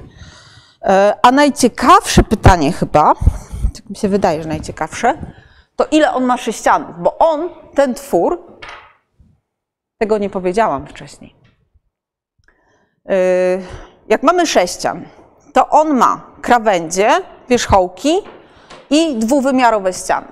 E, 0.84 1.16
a 1.22 1.32
najciekawsze 1.32 2.24
pytanie 2.24 2.72
chyba, 2.72 3.14
tak 3.76 3.90
mi 3.90 3.96
się 3.96 4.08
wydaje, 4.08 4.44
że 4.44 4.50
najciekawsze, 4.50 5.14
to 5.76 5.86
ile 5.92 6.14
on 6.14 6.24
ma 6.24 6.38
sześcianów, 6.38 7.00
bo 7.00 7.18
on, 7.18 7.50
ten 7.76 7.94
twór, 7.94 8.42
tego 9.98 10.18
nie 10.18 10.30
powiedziałam 10.30 10.88
wcześniej. 10.88 11.41
E, 13.10 13.14
jak 14.08 14.24
mamy 14.24 14.46
sześcian, 14.46 15.06
to 15.54 15.70
on 15.70 15.98
ma 15.98 16.22
krawędzie, 16.42 17.10
wierzchołki 17.50 18.18
i 18.90 19.16
dwuwymiarowe 19.16 19.94
ściany. 19.94 20.28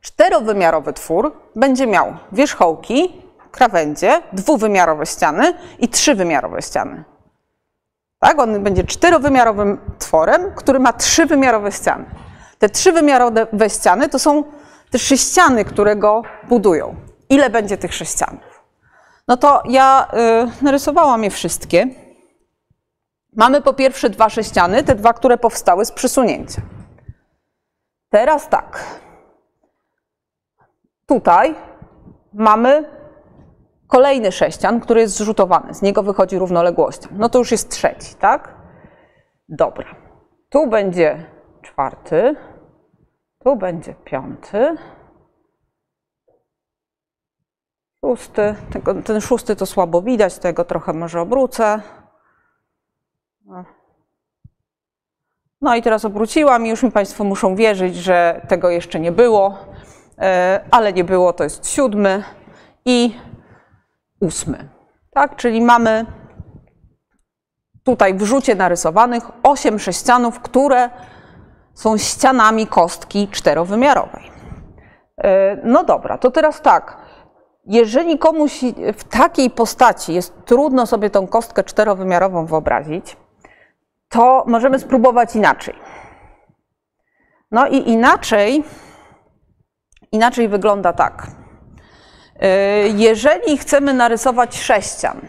Czterowymiarowy 0.00 0.92
twór 0.92 1.36
będzie 1.56 1.86
miał 1.86 2.16
wierzchołki, 2.32 3.22
krawędzie, 3.50 4.22
dwuwymiarowe 4.32 5.06
ściany 5.06 5.54
i 5.78 5.88
trzywymiarowe 5.88 6.62
ściany. 6.62 7.04
Tak, 8.18 8.38
on 8.40 8.62
będzie 8.62 8.84
czterowymiarowym 8.84 9.78
tworem, 9.98 10.52
który 10.54 10.80
ma 10.80 10.92
trzywymiarowe 10.92 11.72
ściany. 11.72 12.04
Te 12.58 12.68
trzywymiarowe 12.68 13.70
ściany 13.70 14.08
to 14.08 14.18
są 14.18 14.44
te 14.90 14.98
sześciany, 14.98 15.64
które 15.64 15.96
go 15.96 16.22
budują. 16.48 16.96
Ile 17.28 17.50
będzie 17.50 17.78
tych 17.78 17.94
sześcianów? 17.94 18.49
No 19.30 19.36
to 19.36 19.62
ja 19.64 20.08
y, 20.60 20.64
narysowałam 20.64 21.24
je 21.24 21.30
wszystkie. 21.30 21.86
Mamy 23.36 23.62
po 23.62 23.74
pierwsze 23.74 24.10
dwa 24.10 24.28
sześciany, 24.28 24.82
te 24.82 24.94
dwa, 24.94 25.12
które 25.12 25.38
powstały 25.38 25.84
z 25.84 25.92
przesunięcia. 25.92 26.62
Teraz 28.08 28.48
tak. 28.48 29.00
Tutaj 31.06 31.54
mamy 32.32 32.84
kolejny 33.86 34.32
sześcian, 34.32 34.80
który 34.80 35.00
jest 35.00 35.16
zrzutowany. 35.16 35.74
Z 35.74 35.82
niego 35.82 36.02
wychodzi 36.02 36.38
równoległością. 36.38 37.08
No 37.12 37.28
to 37.28 37.38
już 37.38 37.50
jest 37.50 37.70
trzeci, 37.70 38.14
tak? 38.14 38.54
Dobra. 39.48 39.94
Tu 40.48 40.66
będzie 40.66 41.26
czwarty. 41.62 42.36
Tu 43.44 43.56
będzie 43.56 43.94
piąty. 43.94 44.76
Szósty. 48.04 48.54
Tego, 48.72 48.94
ten 48.94 49.20
szósty 49.20 49.56
to 49.56 49.66
słabo 49.66 50.02
widać, 50.02 50.38
tego 50.38 50.64
trochę 50.64 50.92
może 50.92 51.20
obrócę. 51.20 51.80
No 55.60 55.76
i 55.76 55.82
teraz 55.82 56.04
obróciłam 56.04 56.66
i 56.66 56.68
już 56.68 56.82
mi 56.82 56.90
Państwo 56.90 57.24
muszą 57.24 57.54
wierzyć, 57.54 57.96
że 57.96 58.40
tego 58.48 58.70
jeszcze 58.70 59.00
nie 59.00 59.12
było, 59.12 59.58
e, 60.18 60.60
ale 60.70 60.92
nie 60.92 61.04
było, 61.04 61.32
to 61.32 61.44
jest 61.44 61.68
siódmy 61.68 62.24
i 62.84 63.14
ósmy. 64.20 64.68
Tak, 65.10 65.36
czyli 65.36 65.60
mamy 65.60 66.06
tutaj 67.84 68.14
w 68.14 68.22
rzucie 68.22 68.54
narysowanych 68.54 69.24
osiem 69.42 69.78
sześcianów, 69.78 70.40
które 70.40 70.90
są 71.74 71.98
ścianami 71.98 72.66
kostki 72.66 73.28
czterowymiarowej. 73.28 74.30
E, 75.18 75.56
no 75.64 75.84
dobra, 75.84 76.18
to 76.18 76.30
teraz 76.30 76.62
tak. 76.62 77.09
Jeżeli 77.70 78.18
komuś 78.18 78.60
w 78.96 79.04
takiej 79.04 79.50
postaci 79.50 80.14
jest 80.14 80.34
trudno 80.44 80.86
sobie 80.86 81.10
tą 81.10 81.26
kostkę 81.26 81.64
czterowymiarową 81.64 82.46
wyobrazić, 82.46 83.16
to 84.08 84.44
możemy 84.46 84.78
spróbować 84.78 85.36
inaczej. 85.36 85.74
No 87.50 87.66
i 87.66 87.88
inaczej, 87.88 88.64
inaczej 90.12 90.48
wygląda 90.48 90.92
tak. 90.92 91.26
Y, 91.26 92.88
jeżeli 92.88 93.58
chcemy 93.58 93.94
narysować 93.94 94.58
sześcian, 94.58 95.20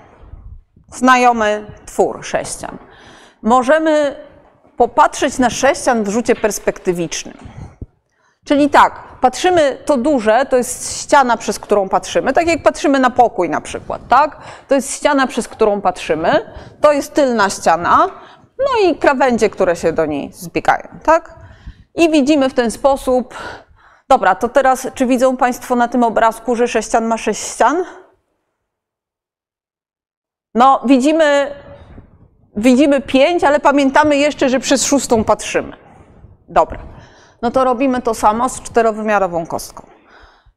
znajomy 0.88 1.65
twór 1.86 2.25
sześcian, 2.25 2.77
możemy 3.41 4.15
popatrzeć 4.77 5.38
na 5.38 5.50
sześcian 5.50 6.03
w 6.03 6.10
rzucie 6.10 6.36
perspektywicznym. 6.36 7.61
Czyli 8.45 8.69
tak, 8.69 9.03
patrzymy, 9.21 9.77
to 9.86 9.98
duże 9.98 10.45
to 10.50 10.57
jest 10.57 11.01
ściana, 11.01 11.38
przez 11.38 11.60
którą 11.60 11.89
patrzymy, 11.89 12.33
tak 12.33 12.48
jak 12.48 12.63
patrzymy 12.63 13.00
na 13.00 13.10
pokój 13.10 13.50
na 13.50 13.62
przykład, 13.62 14.01
tak? 14.07 14.38
To 14.67 14.75
jest 14.75 14.95
ściana, 14.95 15.27
przez 15.27 15.48
którą 15.48 15.81
patrzymy, 15.81 16.53
to 16.81 16.91
jest 16.91 17.13
tylna 17.13 17.50
ściana, 17.50 18.07
no 18.57 18.89
i 18.89 18.95
krawędzie, 18.95 19.50
które 19.50 19.75
się 19.75 19.93
do 19.93 20.05
niej 20.05 20.31
zbiegają, 20.33 20.88
tak? 21.03 21.36
I 21.95 22.10
widzimy 22.10 22.50
w 22.50 22.53
ten 22.53 22.71
sposób, 22.71 23.36
dobra, 24.10 24.36
to 24.36 24.50
teraz 24.50 24.88
czy 24.93 25.05
widzą 25.05 25.38
Państwo 25.38 25.75
na 25.75 25.88
tym 25.88 26.03
obrazku, 26.03 26.55
że 26.55 26.67
sześcian 26.67 27.05
ma 27.05 27.17
sześć 27.17 27.41
ścian? 27.41 27.83
No, 30.55 30.81
widzimy, 30.86 31.55
widzimy 32.55 33.01
pięć, 33.01 33.43
ale 33.43 33.60
pamiętamy 33.60 34.17
jeszcze, 34.17 34.50
że 34.50 34.60
przez 34.60 34.86
szóstą 34.86 35.24
patrzymy. 35.24 35.77
Dobra, 36.48 36.79
no 37.41 37.51
to 37.51 37.63
robimy 37.63 38.01
to 38.01 38.13
samo 38.13 38.50
z 38.50 38.62
czterowymiarową 38.62 39.45
kostką. 39.45 39.86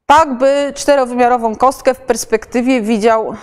Tak 0.06 0.38
by 0.38 0.72
czterowymiarową 0.74 1.56
kostkę 1.56 1.94
w 1.94 2.00
perspektywie 2.00 2.80
widział 2.80 3.34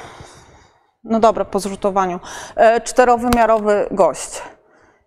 no 1.04 1.20
dobra, 1.20 1.46
po 1.46 1.60
zrzutowaniu, 1.60 2.20
e, 2.56 2.82
czterowymiarowy 2.82 3.88
gość. 3.92 4.42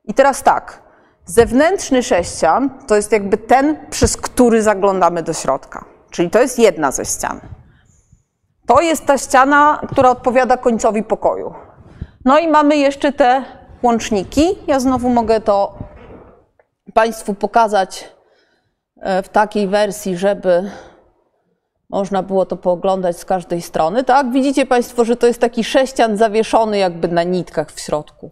I 0.05 0.15
teraz 0.15 0.43
tak, 0.43 0.83
zewnętrzny 1.25 2.03
sześcian 2.03 2.71
to 2.87 2.97
jest 2.97 3.13
jakby 3.13 3.37
ten, 3.37 3.87
przez 3.91 4.17
który 4.17 4.63
zaglądamy 4.63 5.23
do 5.23 5.33
środka. 5.33 5.85
Czyli 6.11 6.31
to 6.31 6.41
jest 6.41 6.59
jedna 6.59 6.93
ze 6.93 7.05
ścian. 7.05 7.41
To 8.67 8.81
jest 8.81 9.07
ta 9.07 9.19
ściana, 9.19 9.81
która 9.91 10.11
odpowiada 10.11 10.57
końcowi 10.57 11.03
pokoju. 11.03 11.55
No 12.25 12.39
i 12.39 12.49
mamy 12.49 12.77
jeszcze 12.77 13.13
te 13.13 13.45
łączniki. 13.83 14.59
Ja 14.67 14.81
znowu 14.81 15.09
mogę 15.09 15.41
to 15.41 15.79
Państwu 16.95 17.35
pokazać 17.35 18.14
w 19.23 19.29
takiej 19.29 19.69
wersji, 19.69 20.17
żeby 20.17 20.71
można 21.91 22.23
było 22.23 22.47
to 22.47 22.57
pooglądać 22.57 23.19
z 23.19 23.25
każdej 23.25 23.63
strony. 23.63 24.05
Tak, 24.05 24.33
widzicie 24.33 24.67
Państwo, 24.67 25.05
że 25.05 25.17
to 25.17 25.27
jest 25.27 25.41
taki 25.41 25.65
sześcian 25.65 26.17
zawieszony 26.17 26.79
jakby 26.79 27.09
na 27.09 27.23
nitkach 27.23 27.73
w 27.73 27.81
środku. 27.81 28.31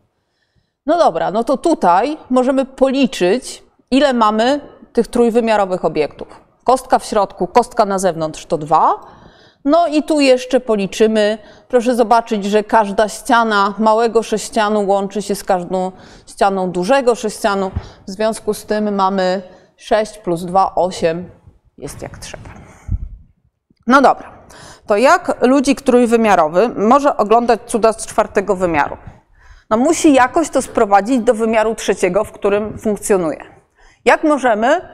No 0.87 0.99
dobra, 0.99 1.31
no 1.31 1.45
to 1.45 1.57
tutaj 1.57 2.17
możemy 2.31 2.65
policzyć, 2.65 3.63
ile 3.91 4.13
mamy 4.13 4.61
tych 4.93 5.07
trójwymiarowych 5.07 5.85
obiektów. 5.85 6.41
Kostka 6.65 6.99
w 6.99 7.05
środku, 7.05 7.47
kostka 7.47 7.85
na 7.85 7.99
zewnątrz 7.99 8.47
to 8.47 8.59
dwa. 8.59 8.95
No 9.65 9.87
i 9.87 10.03
tu 10.03 10.21
jeszcze 10.21 10.61
policzymy. 10.61 11.39
Proszę 11.69 11.95
zobaczyć, 11.95 12.45
że 12.45 12.65
każda 12.65 13.09
ściana 13.09 13.75
małego 13.79 14.23
sześcianu 14.23 14.89
łączy 14.89 15.23
się 15.23 15.35
z 15.35 15.45
każdą 15.45 15.93
ścianą 16.27 16.71
dużego 16.71 17.15
sześcianu. 17.15 17.71
W 18.07 18.11
związku 18.11 18.55
z 18.55 18.65
tym 18.65 18.95
mamy 18.95 19.43
6 19.83 20.19
plus 20.19 20.45
2, 20.45 20.75
8. 20.75 21.31
Jest 21.79 22.03
jak 22.03 22.19
trzeba. 22.19 22.51
No 23.87 24.03
dobra. 24.03 24.33
To 24.87 24.97
jak 24.97 25.43
ludzik 25.43 25.83
trójwymiarowy 25.83 26.69
może 26.69 27.17
oglądać 27.17 27.61
cuda 27.67 27.93
z 27.93 28.07
czwartego 28.07 28.57
wymiaru? 28.57 28.97
No 29.71 29.77
musi 29.77 30.13
jakoś 30.13 30.51
to 30.51 30.63
sprowadzić 30.63 31.21
do 31.21 31.35
wymiaru 31.35 31.75
trzeciego, 31.75 32.25
w 32.25 32.33
którym 32.33 32.79
funkcjonuje. 32.79 33.45
Jak 34.05 34.25
możemy 34.25 34.89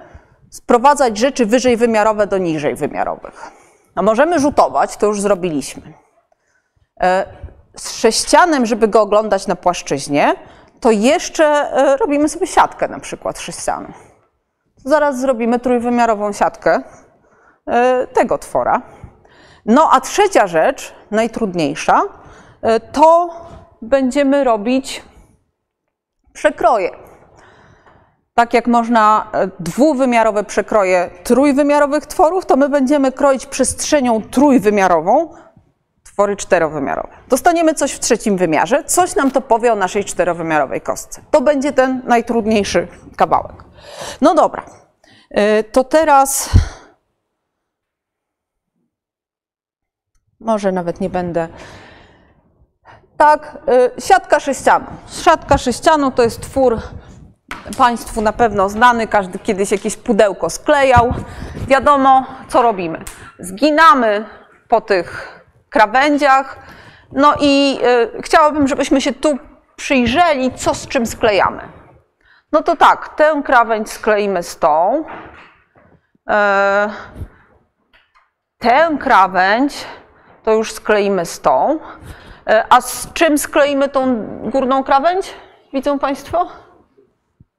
sprowadzać 0.51 1.19
rzeczy 1.19 1.47
wyżej 1.47 1.77
wymiarowe 1.77 2.27
do 2.27 2.39
niżej 2.39 2.75
wymiarowych? 2.75 3.51
No 3.97 4.03
możemy 4.03 4.39
rzutować, 4.39 4.97
to 4.97 5.07
już 5.07 5.21
zrobiliśmy. 5.21 5.93
E, 7.01 7.27
z 7.77 7.93
sześcianem, 7.93 8.67
żeby 8.67 8.89
go 8.89 9.01
oglądać 9.01 9.47
na 9.47 9.57
płaszczyźnie, 9.57 10.35
to 10.81 10.91
jeszcze 10.91 11.45
e, 11.45 11.97
robimy 11.97 12.29
sobie 12.29 12.47
siatkę 12.47 12.89
na 12.89 13.01
przykład 13.01 13.39
sześcianu. 13.39 13.93
Zaraz 14.89 15.21
zrobimy 15.21 15.59
trójwymiarową 15.59 16.33
siatkę 16.33 16.83
e, 17.67 18.07
tego 18.07 18.39
twora. 18.39 18.83
No 19.67 19.89
a 19.93 20.01
trzecia 20.01 20.47
rzecz, 20.47 20.95
najtrudniejsza, 21.11 22.03
to 22.93 23.29
będziemy 23.83 24.45
robić 24.45 25.03
przekroje. 26.33 26.91
Tak 28.35 28.55
jak 28.55 28.67
można 28.67 29.31
e, 29.33 29.49
dwuwymiarowe 29.61 30.45
przekroje 30.45 31.11
trójwymiarowych 31.25 32.07
tworów, 32.07 32.47
to 32.47 32.57
my 32.57 32.69
będziemy 32.69 33.13
kroić 33.13 33.47
przestrzenią 33.47 34.23
trójwymiarową 34.23 35.35
twory 36.05 36.37
czterowymiarowe. 36.37 37.09
Dostaniemy 37.29 37.75
coś 37.75 37.93
w 37.93 38.01
trzecim 38.01 38.37
wymiarze, 38.37 38.85
coś 38.85 39.17
nam 39.17 39.31
to 39.31 39.41
powie 39.41 39.73
o 39.73 39.77
naszej 39.77 40.05
czterowymiarowej 40.05 40.81
kostce. 40.81 41.21
To 41.31 41.41
będzie 41.41 41.73
ten 41.73 42.03
najtrudniejszy 42.05 42.89
kawałek. 43.17 43.68
No 44.21 44.35
dobra, 44.35 44.65
e, 45.31 45.65
to 45.65 45.85
teraz 45.85 46.51
może 50.41 50.73
nawet 50.73 51.01
nie 51.01 51.11
będę 51.11 51.49
tak, 53.19 53.59
y, 53.99 54.01
siatka 54.01 54.41
sześcianu. 54.41 54.87
Siatka 55.25 55.59
sześcianu 55.59 56.11
to 56.11 56.23
jest 56.23 56.41
twór 56.41 56.79
Państwu 57.79 58.21
na 58.21 58.33
pewno 58.33 58.69
znany, 58.69 59.07
każdy 59.07 59.39
kiedyś 59.39 59.71
jakieś 59.71 59.97
pudełko 59.97 60.51
sklejał. 60.51 61.15
Wiadomo, 61.69 62.27
co 62.49 62.63
robimy. 62.63 63.05
Zginamy 63.39 64.25
po 64.69 64.81
tych 64.81 65.41
krawędziach. 65.71 66.59
No 67.13 67.35
i 67.41 67.79
y, 68.17 68.23
chciałabym, 68.23 68.69
żebyśmy 68.69 69.01
się 69.01 69.13
tu 69.13 69.39
przyjrzeli, 69.77 70.53
co 70.53 70.75
z 70.75 70.89
czym 70.89 71.07
sklejamy. 71.07 71.78
No 72.53 72.63
to 72.63 72.77
tak, 72.77 73.09
tę 73.09 73.43
krawędź 73.45 73.91
skleimy 73.91 74.43
z 74.43 74.59
tą. 74.59 75.05
E, 76.31 76.91
tę 78.59 78.89
krawędź 79.01 79.87
to 80.43 80.53
już 80.53 80.73
skleimy 80.73 81.27
z 81.27 81.41
tą. 81.41 81.79
E, 82.47 82.65
a 82.71 82.81
z 82.81 83.13
czym 83.13 83.39
skleimy 83.39 83.89
tą 83.89 84.27
górną 84.51 84.85
krawędź? 84.85 85.35
Widzą 85.73 85.99
Państwo? 85.99 86.49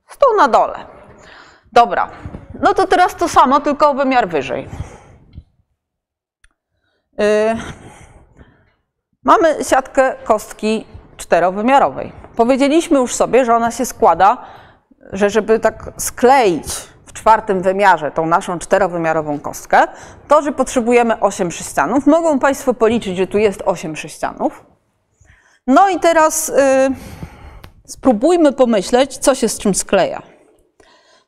Z 0.07 0.17
tą 0.17 0.25
na 0.37 0.47
dole. 0.47 0.85
Dobra. 1.71 2.09
No 2.59 2.73
to 2.73 2.87
teraz 2.87 3.15
to 3.15 3.27
samo, 3.27 3.59
tylko 3.59 3.93
wymiar 3.93 4.27
wyżej. 4.27 4.69
Yy, 7.17 7.25
mamy 9.23 9.63
siatkę 9.63 10.15
kostki 10.23 10.85
czterowymiarowej. 11.17 12.11
Powiedzieliśmy 12.35 12.97
już 12.97 13.15
sobie, 13.15 13.45
że 13.45 13.55
ona 13.55 13.71
się 13.71 13.85
składa, 13.85 14.37
że 15.09 15.29
żeby 15.29 15.59
tak 15.59 15.91
skleić 15.97 16.89
w 17.05 17.13
czwartym 17.13 17.61
wymiarze 17.61 18.11
tą 18.11 18.25
naszą 18.25 18.59
czterowymiarową 18.59 19.39
kostkę, 19.39 19.87
to, 20.27 20.41
że 20.41 20.51
potrzebujemy 20.51 21.19
8 21.19 21.51
sześcianów. 21.51 22.07
Mogą 22.07 22.39
Państwo 22.39 22.73
policzyć, 22.73 23.17
że 23.17 23.27
tu 23.27 23.37
jest 23.37 23.61
8 23.65 23.95
sześcianów. 23.95 24.65
No 25.67 25.89
i 25.89 25.99
teraz 25.99 26.49
y, 26.49 26.53
spróbujmy 27.87 28.53
pomyśleć, 28.53 29.17
co 29.17 29.35
się 29.35 29.49
z 29.49 29.57
czym 29.57 29.75
skleja. 29.75 30.21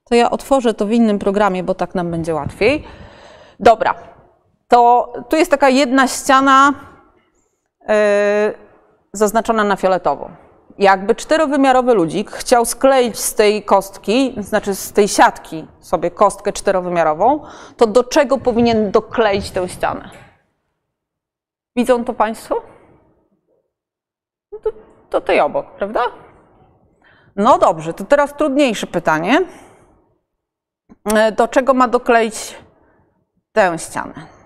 To 0.10 0.16
ja 0.16 0.30
otworzę 0.30 0.74
to 0.74 0.86
w 0.86 0.92
innym 0.92 1.20
programie, 1.20 1.64
bo 1.64 1.76
tak 1.76 1.96
nam 1.96 2.12
będzie 2.12 2.36
łatwiej. 2.36 2.84
Dobra, 3.60 3.96
to 4.68 5.14
tu 5.30 5.36
jest 5.36 5.52
taka 5.52 5.70
jedna 5.70 6.08
ściana 6.08 6.74
y, 7.82 7.86
zaznaczona 9.14 9.64
na 9.64 9.76
fioletowo. 9.76 10.30
Jakby 10.78 11.16
czterowymiarowy 11.16 11.94
ludzik 11.94 12.32
chciał 12.32 12.66
skleić 12.66 13.20
z 13.20 13.36
tej 13.36 13.64
kostki, 13.64 14.36
znaczy 14.38 14.76
z 14.76 14.92
tej 14.92 15.08
siatki 15.08 15.68
sobie 15.80 16.12
kostkę 16.12 16.54
czterowymiarową, 16.54 17.44
to 17.78 17.88
do 17.88 18.04
czego 18.04 18.38
powinien 18.38 18.92
dokleić 18.92 19.52
tę 19.52 19.70
ścianę? 19.70 20.10
Widzą 21.76 22.06
to 22.06 22.14
Państwo? 22.14 22.62
No 24.52 24.60
to, 24.60 24.70
to 25.10 25.22
tej 25.22 25.40
obok, 25.40 25.72
prawda? 25.72 26.02
No 27.36 27.58
dobrze, 27.58 27.94
to 27.94 28.04
teraz 28.04 28.34
trudniejsze 28.34 28.88
pytanie. 28.88 29.42
E, 31.06 31.32
do 31.32 31.48
czego 31.48 31.74
ma 31.74 31.88
dokleić 31.88 32.56
tę 33.52 33.80
ścianę? 33.80 34.41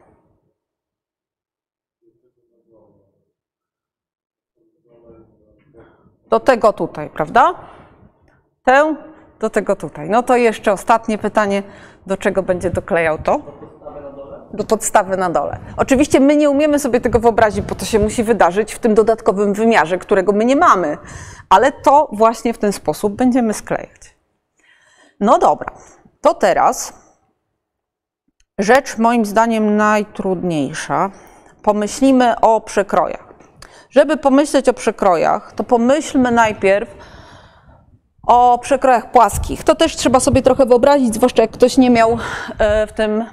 Do 6.36 6.40
tego 6.40 6.74
tutaj, 6.74 7.10
prawda? 7.10 7.54
Tę 8.64 8.96
do 9.40 9.50
tego 9.50 9.76
tutaj. 9.76 10.10
No 10.10 10.24
to 10.24 10.36
jeszcze 10.36 10.72
ostatnie 10.72 11.18
pytanie, 11.18 11.64
do 12.08 12.18
czego 12.18 12.44
będzie 12.44 12.70
doklejał 12.70 13.18
to? 13.18 13.40
do 14.54 14.64
podstawy 14.64 15.18
na 15.18 15.30
dole. 15.30 15.58
Oczywiście 15.78 16.20
my 16.20 16.36
nie 16.36 16.50
umiemy 16.50 16.80
sobie 16.80 17.02
tego 17.02 17.20
wyobrazić, 17.20 17.62
bo 17.62 17.76
to 17.76 17.86
się 17.86 18.00
musi 18.00 18.24
wydarzyć 18.24 18.74
w 18.74 18.80
tym 18.80 18.94
dodatkowym 18.94 19.54
wymiarze, 19.54 19.98
którego 19.98 20.32
my 20.32 20.46
nie 20.46 20.56
mamy, 20.56 20.98
ale 21.50 21.72
to 21.72 22.10
właśnie 22.12 22.54
w 22.54 22.58
ten 22.58 22.74
sposób 22.74 23.14
będziemy 23.14 23.54
sklejać. 23.54 24.18
No 25.20 25.40
dobra, 25.40 25.72
to 26.22 26.34
teraz 26.34 26.94
rzecz 28.60 28.98
moim 28.98 29.26
zdaniem 29.26 29.76
najtrudniejsza. 29.76 31.12
Pomyślimy 31.64 32.40
o 32.40 32.62
przekrojach. 32.62 33.35
Żeby 33.96 34.18
pomyśleć 34.18 34.70
o 34.70 34.74
przekrojach, 34.74 35.54
to 35.54 35.64
pomyślmy 35.64 36.32
najpierw 36.32 36.90
o 38.28 38.60
przekrojach 38.62 39.12
płaskich. 39.12 39.64
To 39.64 39.76
też 39.76 39.96
trzeba 39.96 40.20
sobie 40.20 40.42
trochę 40.42 40.66
wyobrazić, 40.66 41.16
zwłaszcza 41.16 41.42
jak 41.42 41.52
ktoś 41.52 41.78
nie 41.78 41.90
miał 41.90 42.18
e, 42.58 42.88
w 42.88 42.94
tym 42.94 43.26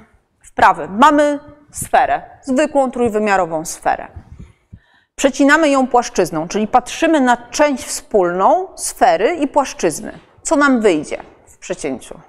wprawy. 0.43 0.87
Mamy 0.87 1.39
sferę, 1.71 2.21
zwykłą 2.41 2.91
trójwymiarową 2.91 3.65
sferę. 3.65 4.07
Przecinamy 5.15 5.69
ją 5.69 5.87
płaszczyzną, 5.87 6.47
czyli 6.47 6.67
patrzymy 6.67 7.21
na 7.21 7.37
część 7.37 7.83
wspólną 7.83 8.67
sfery 8.75 9.35
i 9.35 9.47
płaszczyzny. 9.47 10.19
Co 10.41 10.55
nam 10.55 10.81
wyjdzie 10.81 11.23
w 11.45 11.57
przecięciu? 11.57 12.19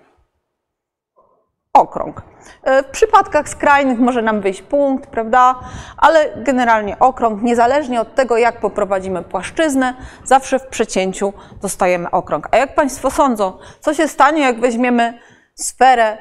Okrąg. 1.73 2.34
E, 2.63 2.83
w 2.83 2.87
przypadkach 2.87 3.49
skrajnych 3.49 3.99
może 3.99 4.23
nam 4.23 4.41
wyjść 4.41 4.63
punkt, 4.63 5.11
prawda? 5.11 5.55
Ale 5.97 6.31
generalnie 6.37 6.99
okrąg, 6.99 7.43
niezależnie 7.43 8.01
od 8.01 8.15
tego, 8.15 8.37
jak 8.37 8.61
poprowadzimy 8.61 9.23
płaszczyznę, 9.23 9.95
zawsze 10.25 10.59
w 10.59 10.67
przecięciu 10.67 11.33
dostajemy 11.63 12.11
okrąg. 12.11 12.49
A 12.51 12.57
jak 12.57 12.75
Państwo 12.75 13.11
sądzą, 13.11 13.59
co 13.81 13.95
się 13.95 14.09
stanie, 14.09 14.43
jak 14.43 14.61
weźmiemy 14.61 15.19
sferę 15.55 16.19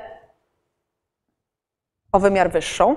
o 2.11 2.19
wymiar 2.19 2.51
wyższą, 2.51 2.95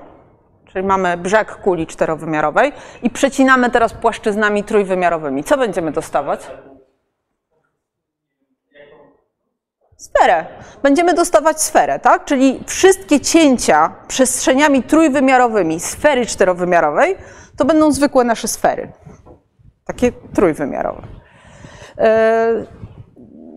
czyli 0.65 0.85
mamy 0.85 1.17
brzeg 1.17 1.55
kuli 1.55 1.87
czterowymiarowej 1.87 2.73
i 3.03 3.09
przecinamy 3.09 3.69
teraz 3.69 3.93
płaszczyznami 3.93 4.63
trójwymiarowymi. 4.63 5.43
Co 5.43 5.57
będziemy 5.57 5.91
dostawać? 5.91 6.47
Sferę. 9.97 10.45
Będziemy 10.83 11.13
dostawać 11.13 11.61
sferę, 11.61 11.99
tak? 11.99 12.25
Czyli 12.25 12.63
wszystkie 12.67 13.19
cięcia 13.19 13.95
przestrzeniami 14.07 14.83
trójwymiarowymi 14.83 15.79
sfery 15.79 16.25
czterowymiarowej 16.25 17.17
to 17.57 17.65
będą 17.65 17.91
zwykłe 17.91 18.23
nasze 18.23 18.47
sfery. 18.47 18.91
Takie 19.85 20.11
trójwymiarowe. 20.11 21.01
E, 21.97 22.65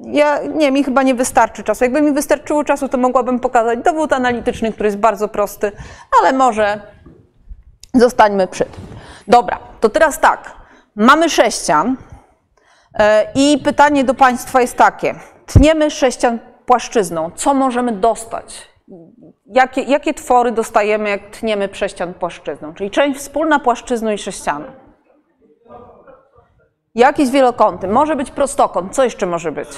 ja 0.05 0.39
nie, 0.43 0.71
mi 0.71 0.85
chyba 0.85 1.03
nie 1.03 1.15
wystarczy 1.15 1.63
czasu. 1.63 1.85
Jakby 1.85 2.03
mi 2.03 2.13
wystarczyło 2.13 2.65
czasu, 2.65 2.89
to 2.89 2.99
mogłabym 2.99 3.41
pokazać 3.41 3.79
dowód 3.79 4.13
analityczny, 4.13 4.73
który 4.73 4.87
jest 4.87 4.99
bardzo 4.99 5.29
prosty, 5.29 5.73
ale 6.21 6.33
może 6.33 6.81
zostańmy 7.95 8.47
przy 8.47 8.65
tym. 8.65 8.87
Dobra, 9.29 9.59
to 9.81 9.89
teraz 9.89 10.21
tak. 10.21 10.53
Mamy 10.97 11.31
sześcian 11.31 11.97
e, 12.99 13.27
i 13.35 13.59
pytanie 13.65 14.05
do 14.05 14.15
Państwa 14.15 14.61
jest 14.61 14.77
takie. 14.77 15.15
Tniemy 15.53 15.91
sześcian 15.91 16.39
płaszczyzną. 16.67 17.31
Co 17.35 17.55
możemy 17.55 17.93
dostać? 17.93 18.71
jakie, 19.47 19.83
jakie 19.83 20.15
twory 20.15 20.53
dostajemy, 20.53 21.09
jak 21.09 21.31
tniemy 21.31 21.69
prześcian 21.69 22.15
płaszczyzną, 22.15 22.75
czyli 22.75 22.91
część 22.91 23.21
wspólna 23.21 23.59
płaszczyzną 23.59 24.11
i 24.11 24.19
sześcianu. 24.19 24.67
Jakiś 26.95 27.31
wielokąty, 27.31 27.89
może 27.89 28.17
być 28.17 28.31
prostokąt, 28.31 28.95
co 28.95 29.05
jeszcze 29.05 29.27
może 29.27 29.53
być? 29.53 29.69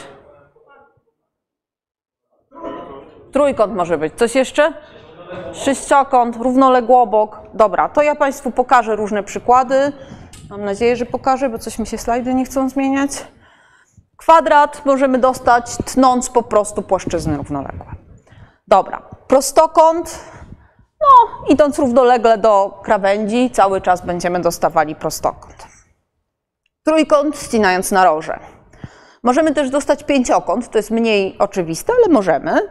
Trójkąt 3.32 3.74
może 3.74 3.98
być, 3.98 4.14
coś 4.14 4.34
jeszcze? 4.34 4.72
Sześciokąt, 5.52 6.36
równoległobok. 6.36 7.40
Dobra, 7.54 7.88
to 7.88 8.02
ja 8.02 8.14
Państwu 8.14 8.50
pokażę 8.50 8.96
różne 8.96 9.22
przykłady. 9.22 9.92
Mam 10.50 10.64
nadzieję, 10.64 10.96
że 10.96 11.06
pokażę, 11.06 11.48
bo 11.48 11.58
coś 11.58 11.78
mi 11.78 11.86
się 11.86 11.98
slajdy 11.98 12.34
nie 12.34 12.44
chcą 12.44 12.68
zmieniać. 12.68 13.10
Kwadrat 14.22 14.86
możemy 14.86 15.18
dostać 15.18 15.76
tnąc 15.76 16.30
po 16.30 16.42
prostu 16.42 16.82
płaszczyzny 16.82 17.36
równoległe. 17.36 17.86
Dobra, 18.68 19.02
prostokąt, 19.28 20.18
no 21.00 21.46
idąc 21.48 21.78
równolegle 21.78 22.38
do 22.38 22.80
krawędzi, 22.84 23.50
cały 23.50 23.80
czas 23.80 24.06
będziemy 24.06 24.40
dostawali 24.40 24.94
prostokąt. 24.94 25.66
Trójkąt 26.84 27.38
ścinając 27.38 27.90
naroże. 27.90 28.40
Możemy 29.22 29.54
też 29.54 29.70
dostać 29.70 30.04
pięciokąt, 30.04 30.70
to 30.70 30.78
jest 30.78 30.90
mniej 30.90 31.36
oczywiste, 31.38 31.92
ale 31.92 32.12
możemy. 32.12 32.68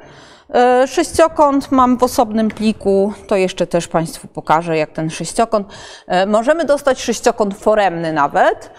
E, 0.53 0.87
sześciokąt 0.87 1.71
mam 1.71 1.97
w 1.97 2.03
osobnym 2.03 2.49
pliku, 2.49 3.13
to 3.27 3.35
jeszcze 3.35 3.67
też 3.67 3.87
Państwu 3.87 4.27
pokażę, 4.27 4.77
jak 4.77 4.91
ten 4.91 5.09
sześciokąt. 5.09 5.67
E, 6.07 6.25
możemy 6.25 6.65
dostać 6.65 7.01
sześciokąt 7.01 7.57
foremny 7.57 8.13
nawet, 8.13 8.71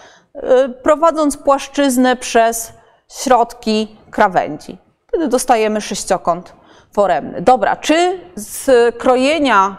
prowadząc 0.83 1.37
płaszczyznę 1.37 2.15
przez 2.15 2.73
środki 3.11 3.97
krawędzi. 4.11 4.77
Wtedy 5.07 5.27
dostajemy 5.27 5.81
sześciokąt 5.81 6.53
foremny. 6.93 7.41
Dobra, 7.41 7.75
czy 7.75 8.19
z 8.35 8.95
krojenia 8.97 9.77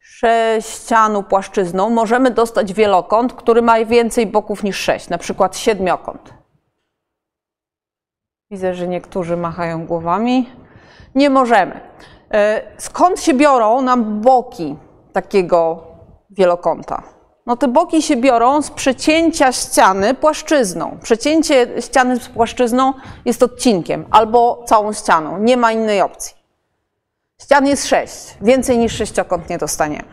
sześcianu 0.00 1.22
płaszczyzną 1.22 1.90
możemy 1.90 2.30
dostać 2.30 2.72
wielokąt, 2.72 3.32
który 3.32 3.62
ma 3.62 3.84
więcej 3.84 4.26
boków 4.26 4.62
niż 4.62 4.76
sześć, 4.76 5.08
na 5.08 5.18
przykład 5.18 5.56
siedmiokąt? 5.56 6.34
Widzę, 8.50 8.74
że 8.74 8.88
niektórzy 8.88 9.36
machają 9.36 9.86
głowami. 9.86 10.50
Nie 11.14 11.30
możemy. 11.30 11.80
E, 12.32 12.62
skąd 12.78 13.20
się 13.20 13.34
biorą 13.34 13.80
nam 13.82 14.20
boki 14.20 14.76
takiego 15.12 15.82
wielokąta? 16.30 17.17
No 17.48 17.56
te 17.56 17.68
boki 17.68 18.02
się 18.02 18.16
biorą 18.16 18.62
z 18.62 18.70
przecięcia 18.70 19.52
ściany 19.52 20.14
płaszczyzną. 20.14 20.98
Przecięcie 21.02 21.82
ściany 21.82 22.20
z 22.20 22.28
płaszczyzną 22.28 22.92
jest 23.24 23.42
odcinkiem 23.42 24.06
albo 24.10 24.64
całą 24.66 24.92
ścianą. 24.92 25.38
Nie 25.38 25.56
ma 25.56 25.72
innej 25.72 26.00
opcji. 26.00 26.36
Ścian 27.42 27.66
jest 27.66 27.86
sześć. 27.86 28.36
Więcej 28.40 28.78
niż 28.78 28.92
sześciokąt 28.92 29.50
nie 29.50 29.58
dostaniemy. 29.58 30.08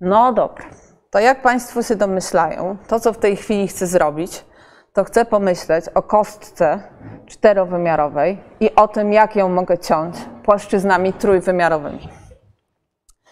No 0.00 0.32
dobra. 0.32 0.64
To 1.10 1.18
jak 1.18 1.42
Państwo 1.42 1.82
się 1.82 1.96
domyślają, 1.96 2.76
to 2.88 3.00
co 3.00 3.12
w 3.12 3.18
tej 3.18 3.36
chwili 3.36 3.68
chcę 3.68 3.86
zrobić, 3.86 4.44
to 4.92 5.04
chcę 5.04 5.24
pomyśleć 5.24 5.84
o 5.94 6.02
kostce 6.02 6.82
czterowymiarowej 7.26 8.38
i 8.60 8.74
o 8.74 8.88
tym, 8.88 9.12
jak 9.12 9.36
ją 9.36 9.48
mogę 9.48 9.78
ciąć 9.78 10.16
płaszczyznami 10.44 11.12
trójwymiarowymi. 11.12 12.08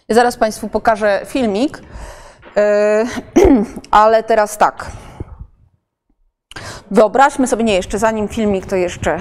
I 0.09 0.15
zaraz 0.15 0.37
Państwu 0.37 0.69
pokażę 0.69 1.23
filmik, 1.27 1.81
ale 3.91 4.23
teraz 4.23 4.59
tak. 4.59 4.91
Wyobraźmy 6.91 7.47
sobie, 7.47 7.65
nie, 7.65 7.75
jeszcze 7.75 7.99
zanim 7.99 8.29
filmik, 8.29 8.67
to 8.67 8.77
jeszcze, 8.77 9.19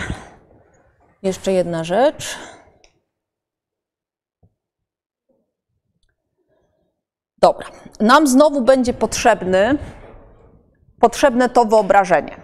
jeszcze 1.24 1.52
jedna 1.52 1.84
rzecz. 1.84 2.38
Dobra, 7.38 7.68
nam 8.00 8.28
znowu 8.28 8.62
będzie 8.62 8.94
potrzebny 8.94 9.78
potrzebne 11.04 11.50
to 11.50 11.66
wyobrażenie. 11.66 12.38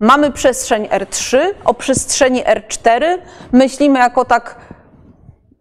Mamy 0.00 0.32
przestrzeń 0.32 0.86
R3, 0.86 1.38
o 1.64 1.74
przestrzeni 1.74 2.44
R4 2.44 3.18
myślimy 3.52 3.98
jako 3.98 4.24
tak 4.24 4.56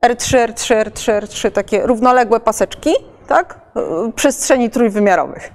R3, 0.05 0.47
R3, 0.47 0.83
R3, 0.83 1.21
R3, 1.21 1.51
takie 1.51 1.87
równoległe 1.87 2.39
paseczki, 2.39 2.93
tak? 3.29 3.59
Przestrzeni 4.15 4.69
trójwymiarowych. 4.69 5.53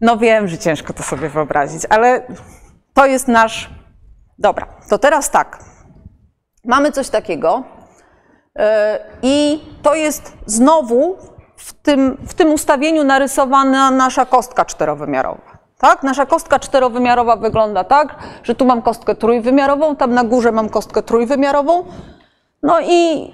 No 0.00 0.16
wiem, 0.16 0.48
że 0.48 0.58
ciężko 0.58 0.92
to 0.92 1.02
sobie 1.02 1.28
wyobrazić, 1.28 1.82
ale 1.90 2.22
to 2.94 3.06
jest 3.06 3.28
nasz... 3.28 3.70
Dobra, 4.38 4.66
to 4.90 4.98
teraz 4.98 5.30
tak. 5.30 5.58
Mamy 6.64 6.92
coś 6.92 7.08
takiego 7.08 7.62
yy, 8.56 8.64
i 9.22 9.60
to 9.82 9.94
jest 9.94 10.36
znowu 10.46 11.16
w 11.56 11.72
tym, 11.72 12.16
w 12.28 12.34
tym 12.34 12.52
ustawieniu 12.52 13.04
narysowana 13.04 13.90
nasza 13.90 14.26
kostka 14.26 14.64
czterowymiarowa. 14.64 15.58
Tak? 15.78 16.02
Nasza 16.02 16.26
kostka 16.26 16.58
czterowymiarowa 16.58 17.36
wygląda 17.36 17.84
tak, 17.84 18.16
że 18.42 18.54
tu 18.54 18.64
mam 18.64 18.82
kostkę 18.82 19.14
trójwymiarową, 19.14 19.96
tam 19.96 20.14
na 20.14 20.24
górze 20.24 20.52
mam 20.52 20.68
kostkę 20.68 21.02
trójwymiarową. 21.02 21.84
No 22.62 22.80
i 22.80 23.32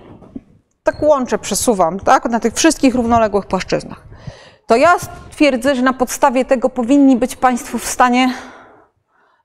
tak 0.84 1.02
łączę, 1.02 1.38
przesuwam, 1.38 2.00
tak? 2.00 2.24
Na 2.24 2.40
tych 2.40 2.54
wszystkich 2.54 2.94
równoległych 2.94 3.46
płaszczyznach. 3.46 4.02
To 4.66 4.76
ja 4.76 4.96
twierdzę, 5.30 5.74
że 5.74 5.82
na 5.82 5.92
podstawie 5.92 6.44
tego 6.44 6.68
powinni 6.68 7.16
być 7.16 7.36
Państwo 7.36 7.78
w 7.78 7.84
stanie 7.84 8.34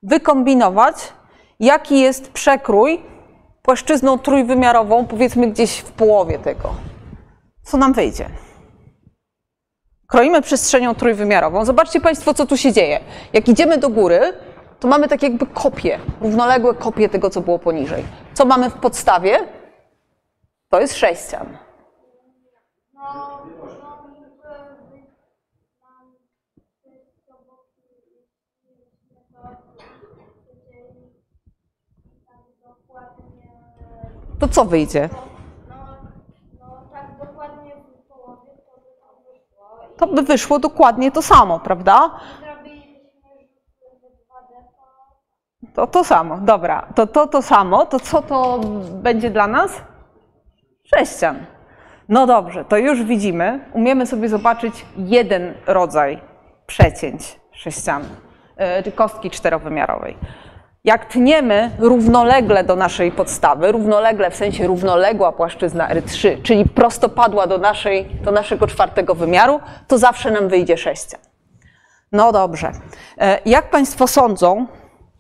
wykombinować, 0.04 0.95
jaki 1.60 1.99
jest 1.99 2.32
przekrój 2.32 3.02
płaszczyzną 3.62 4.17
trójwymiarową, 4.19 5.06
powiedzmy 5.06 5.47
gdzieś 5.47 5.78
w 5.78 5.91
połowie 5.91 6.39
tego. 6.39 6.69
Co 7.63 7.78
nam 7.78 7.93
wyjdzie? 7.93 8.30
kroimy 10.10 10.41
przestrzenią 10.41 10.95
trójwymiarową. 10.95 11.65
Zobaczcie 11.65 12.02
Państwo, 12.02 12.34
co 12.34 12.45
tu 12.45 12.58
się 12.58 12.73
dzieje. 12.73 12.99
Jak 13.34 13.47
idziemy 13.47 13.78
do 13.78 13.89
góry, 13.89 14.34
to 14.80 14.88
mamy 14.88 15.08
tak 15.08 15.23
jakby 15.23 15.45
kopie, 15.45 15.99
równoległe 16.21 16.73
kopie 16.73 17.10
tego, 17.10 17.30
co 17.30 17.41
było 17.41 17.60
poniżej. 17.60 18.04
Co 18.34 18.45
mamy 18.45 18.69
w 18.69 18.73
podstawie? 18.73 19.39
To 20.70 20.80
jest 20.80 20.96
sześcian. 20.96 21.58
To 34.40 34.48
co 34.48 34.66
wyjdzie? 34.66 35.10
to 40.00 40.08
by 40.08 40.22
wyszło 40.22 40.60
dokładnie 40.60 41.12
to 41.12 41.22
samo, 41.22 41.60
prawda? 41.60 42.20
To 45.74 45.88
to 45.88 46.04
samo, 46.04 46.38
dobra. 46.38 46.88
To 46.96 47.08
to 47.08 47.28
to 47.28 47.42
samo, 47.42 47.86
to 47.86 48.00
co 48.00 48.22
to 48.22 48.60
będzie 48.94 49.30
dla 49.32 49.48
nas? 49.48 49.72
Sześcian. 50.95 51.45
No 52.10 52.28
dobrze, 52.28 52.65
to 52.65 52.78
już 52.78 53.04
widzimy, 53.04 53.60
umiemy 53.73 54.06
sobie 54.06 54.30
zobaczyć 54.30 54.86
jeden 54.97 55.54
rodzaj 55.67 56.21
przecięć 56.67 57.39
sześcian, 57.52 58.04
czy 58.84 58.91
kostki 58.91 59.30
czterowymiarowej. 59.30 60.17
Jak 60.84 61.06
tniemy 61.06 61.71
równolegle 61.80 62.63
do 62.63 62.75
naszej 62.75 63.12
podstawy, 63.12 63.71
równolegle 63.71 64.32
w 64.32 64.36
sensie 64.36 64.67
równoległa 64.67 65.32
płaszczyzna 65.32 65.89
R3, 65.89 66.41
czyli 66.41 66.65
prostopadła 66.65 67.47
do, 67.47 67.58
naszej, 67.58 68.06
do 68.06 68.32
naszego 68.32 68.67
czwartego 68.67 69.15
wymiaru, 69.15 69.60
to 69.88 69.97
zawsze 69.97 70.32
nam 70.32 70.47
wyjdzie 70.47 70.78
sześcian. 70.78 71.19
No 72.12 72.32
dobrze. 72.32 72.71
E, 73.17 73.39
jak 73.45 73.69
Państwo 73.69 74.08
sądzą, 74.08 74.67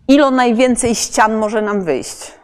ilo 0.07 0.31
najwięcej 0.31 0.95
ścian 0.95 1.35
może 1.35 1.61
nam 1.61 1.81
wyjść? 1.81 2.38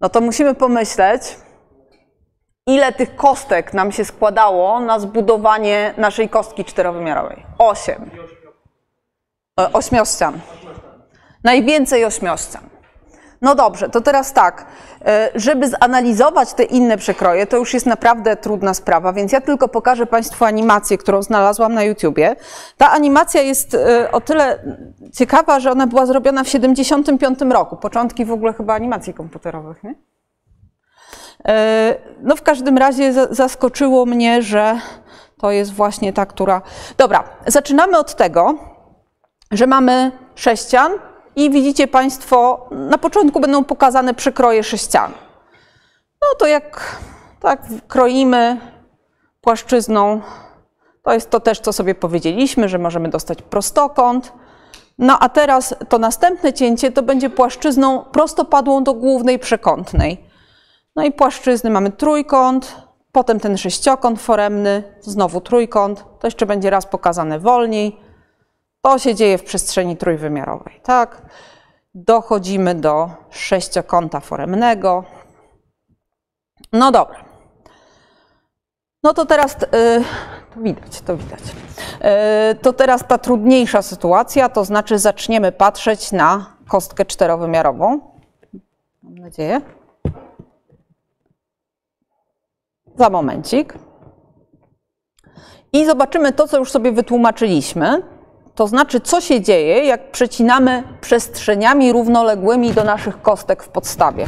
No 0.00 0.08
to 0.08 0.20
musimy 0.20 0.54
pomyśleć, 0.54 1.22
ile 2.66 2.92
tych 2.92 3.16
kostek 3.16 3.74
nam 3.74 3.92
się 3.92 4.04
składało 4.04 4.80
na 4.80 4.98
zbudowanie 4.98 5.94
naszej 5.96 6.28
kostki 6.28 6.64
czterowymiarowej. 6.64 7.46
Osiem. 7.58 8.10
E, 9.60 9.72
ośmiościan. 9.72 10.40
Najwięcej 11.44 12.04
ośmiościan. 12.04 12.62
No 13.42 13.54
dobrze, 13.54 13.88
to 13.88 14.00
teraz 14.00 14.32
tak, 14.32 14.66
e, 15.04 15.30
żeby 15.34 15.68
zanalizować 15.68 16.54
te 16.54 16.64
inne 16.64 16.96
przekroje, 16.96 17.46
to 17.46 17.56
już 17.56 17.74
jest 17.74 17.86
naprawdę 17.86 18.36
trudna 18.36 18.74
sprawa, 18.74 19.12
więc 19.12 19.32
ja 19.32 19.40
tylko 19.40 19.68
pokażę 19.68 20.06
Państwu 20.06 20.44
animację, 20.44 20.98
którą 20.98 21.22
znalazłam 21.22 21.74
na 21.74 21.82
YouTubie. 21.82 22.36
Ta 22.76 22.90
animacja 22.90 23.42
jest 23.42 23.74
e, 23.74 24.10
o 24.12 24.20
tyle 24.20 24.58
ciekawa, 25.14 25.60
że 25.60 25.70
ona 25.70 25.86
była 25.86 26.06
zrobiona 26.06 26.44
w 26.44 26.48
75 26.48 27.38
roku, 27.40 27.76
początki 27.76 28.24
w 28.24 28.32
ogóle 28.32 28.52
chyba 28.52 28.74
animacji 28.74 29.14
komputerowych, 29.14 29.84
nie? 29.84 29.94
No 32.22 32.36
w 32.36 32.42
każdym 32.42 32.78
razie 32.78 33.12
zaskoczyło 33.30 34.06
mnie, 34.06 34.42
że 34.42 34.80
to 35.40 35.50
jest 35.50 35.72
właśnie 35.72 36.12
ta, 36.12 36.26
która... 36.26 36.62
Dobra, 36.96 37.24
zaczynamy 37.46 37.98
od 37.98 38.14
tego, 38.14 38.54
że 39.50 39.66
mamy 39.66 40.12
sześcian 40.34 40.92
i 41.38 41.50
widzicie 41.50 41.88
Państwo, 41.88 42.66
na 42.70 42.98
początku 42.98 43.40
będą 43.40 43.64
pokazane 43.64 44.14
przekroje 44.14 44.64
sześcian. 44.64 45.12
No 46.22 46.28
to 46.38 46.46
jak 46.46 46.96
tak 47.40 47.62
kroimy 47.88 48.60
płaszczyzną, 49.40 50.20
to 51.02 51.14
jest 51.14 51.30
to 51.30 51.40
też, 51.40 51.60
co 51.60 51.72
sobie 51.72 51.94
powiedzieliśmy, 51.94 52.68
że 52.68 52.78
możemy 52.78 53.08
dostać 53.08 53.42
prostokąt. 53.42 54.32
No 54.98 55.18
a 55.20 55.28
teraz 55.28 55.74
to 55.88 55.98
następne 55.98 56.52
cięcie 56.52 56.92
to 56.92 57.02
będzie 57.02 57.30
płaszczyzną 57.30 58.04
prostopadłą 58.04 58.84
do 58.84 58.94
głównej 58.94 59.38
przekątnej. 59.38 60.24
No 60.96 61.04
i 61.04 61.12
płaszczyzny 61.12 61.70
mamy 61.70 61.92
trójkąt, 61.92 62.76
potem 63.12 63.40
ten 63.40 63.56
sześciokąt 63.56 64.20
foremny, 64.20 64.82
znowu 65.00 65.40
trójkąt. 65.40 66.04
To 66.20 66.26
jeszcze 66.26 66.46
będzie 66.46 66.70
raz 66.70 66.86
pokazane 66.86 67.38
wolniej. 67.38 68.07
To 68.80 68.98
się 68.98 69.14
dzieje 69.14 69.38
w 69.38 69.44
przestrzeni 69.44 69.96
trójwymiarowej, 69.96 70.80
tak? 70.82 71.22
Dochodzimy 71.94 72.74
do 72.74 73.10
sześciokąta 73.30 74.20
foremnego. 74.20 75.04
No 76.72 76.92
dobra. 76.92 77.24
No 79.02 79.14
to 79.14 79.26
teraz, 79.26 79.56
yy, 79.60 80.04
to 80.54 80.60
widać, 80.60 81.00
to 81.00 81.16
widać. 81.16 81.40
Yy, 81.40 82.54
to 82.54 82.72
teraz 82.72 83.04
ta 83.08 83.18
trudniejsza 83.18 83.82
sytuacja, 83.82 84.48
to 84.48 84.64
znaczy 84.64 84.98
zaczniemy 84.98 85.52
patrzeć 85.52 86.12
na 86.12 86.56
kostkę 86.68 87.04
czterowymiarową. 87.04 88.00
Mam 89.02 89.18
nadzieję. 89.18 89.60
Za 92.96 93.10
momencik. 93.10 93.74
I 95.72 95.86
zobaczymy 95.86 96.32
to, 96.32 96.48
co 96.48 96.58
już 96.58 96.70
sobie 96.70 96.92
wytłumaczyliśmy. 96.92 98.17
To 98.58 98.66
znaczy, 98.66 99.00
co 99.00 99.20
się 99.20 99.40
dzieje, 99.40 99.84
jak 99.84 100.10
przecinamy 100.10 100.84
przestrzeniami 101.00 101.92
równoległymi 101.92 102.72
do 102.72 102.84
naszych 102.84 103.22
kostek 103.22 103.62
w 103.62 103.68
podstawie. 103.68 104.26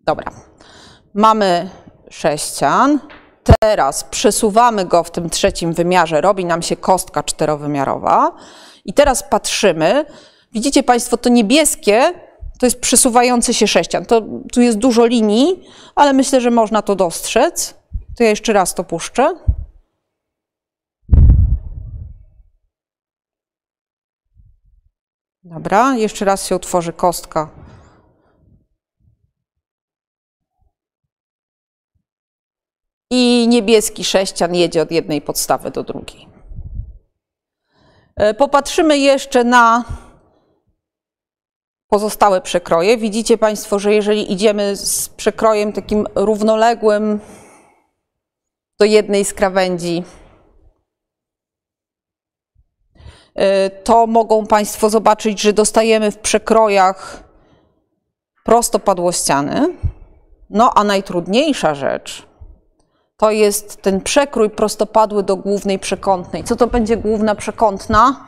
Dobra. 0.00 0.32
Mamy 1.14 1.70
sześcian. 2.10 2.98
Teraz 3.60 4.04
przesuwamy 4.04 4.84
go 4.84 5.04
w 5.04 5.10
tym 5.10 5.30
trzecim 5.30 5.72
wymiarze, 5.72 6.20
robi 6.20 6.44
nam 6.44 6.62
się 6.62 6.76
kostka 6.76 7.22
czterowymiarowa. 7.22 8.36
I 8.84 8.94
teraz 8.94 9.22
patrzymy. 9.22 10.04
Widzicie 10.52 10.82
Państwo, 10.82 11.16
to 11.16 11.28
niebieskie 11.28 12.02
to 12.58 12.66
jest 12.66 12.80
przesuwający 12.80 13.54
się 13.54 13.66
sześcian. 13.66 14.06
To, 14.06 14.22
tu 14.52 14.60
jest 14.60 14.78
dużo 14.78 15.06
linii, 15.06 15.64
ale 15.94 16.12
myślę, 16.12 16.40
że 16.40 16.50
można 16.50 16.82
to 16.82 16.94
dostrzec. 16.94 17.74
To 18.16 18.24
ja 18.24 18.30
jeszcze 18.30 18.52
raz 18.52 18.74
to 18.74 18.84
puszczę. 18.84 19.34
Dobra, 25.44 25.96
jeszcze 25.96 26.24
raz 26.24 26.46
się 26.46 26.56
utworzy 26.56 26.92
kostka. 26.92 27.50
I 33.10 33.48
niebieski 33.48 34.04
sześcian 34.04 34.54
jedzie 34.54 34.82
od 34.82 34.90
jednej 34.90 35.22
podstawy 35.22 35.70
do 35.70 35.82
drugiej. 35.82 36.28
E, 38.16 38.34
popatrzymy 38.34 38.98
jeszcze 38.98 39.44
na 39.44 39.84
pozostałe 41.88 42.40
przekroje. 42.40 42.96
Widzicie 42.96 43.38
Państwo, 43.38 43.78
że 43.78 43.94
jeżeli 43.94 44.32
idziemy 44.32 44.76
z 44.76 45.08
przekrojem 45.08 45.72
takim 45.72 46.06
równoległym 46.14 47.20
do 48.78 48.84
jednej 48.84 49.24
z 49.24 49.34
krawędzi, 49.34 50.02
y, 52.96 53.21
to 53.84 54.06
mogą 54.06 54.46
Państwo 54.46 54.90
zobaczyć, 54.90 55.40
że 55.40 55.52
dostajemy 55.52 56.10
w 56.10 56.18
przekrojach 56.18 57.22
prostopadłościany. 58.44 59.76
No 60.50 60.70
a 60.74 60.84
najtrudniejsza 60.84 61.74
rzecz 61.74 62.26
to 63.16 63.30
jest 63.30 63.82
ten 63.82 64.00
przekrój 64.00 64.50
prostopadły 64.50 65.22
do 65.22 65.36
głównej 65.36 65.78
przekątnej. 65.78 66.44
Co 66.44 66.56
to 66.56 66.66
będzie 66.66 66.96
główna 66.96 67.34
przekątna? 67.34 68.26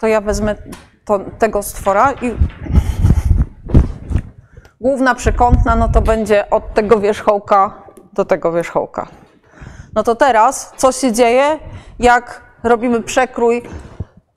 To 0.00 0.06
ja 0.06 0.20
wezmę 0.20 0.54
to, 1.04 1.20
tego 1.38 1.62
stwora 1.62 2.12
i 2.12 2.34
Główna 4.80 5.14
przekątna, 5.14 5.76
no 5.76 5.88
to 5.88 6.02
będzie 6.02 6.50
od 6.50 6.74
tego 6.74 7.00
wierzchołka 7.00 7.82
do 8.12 8.24
tego 8.24 8.52
wierzchołka. 8.52 9.06
No 9.94 10.02
to 10.02 10.14
teraz, 10.14 10.72
co 10.76 10.92
się 10.92 11.12
dzieje, 11.12 11.58
jak 11.98 12.42
robimy 12.64 13.02
przekrój 13.02 13.62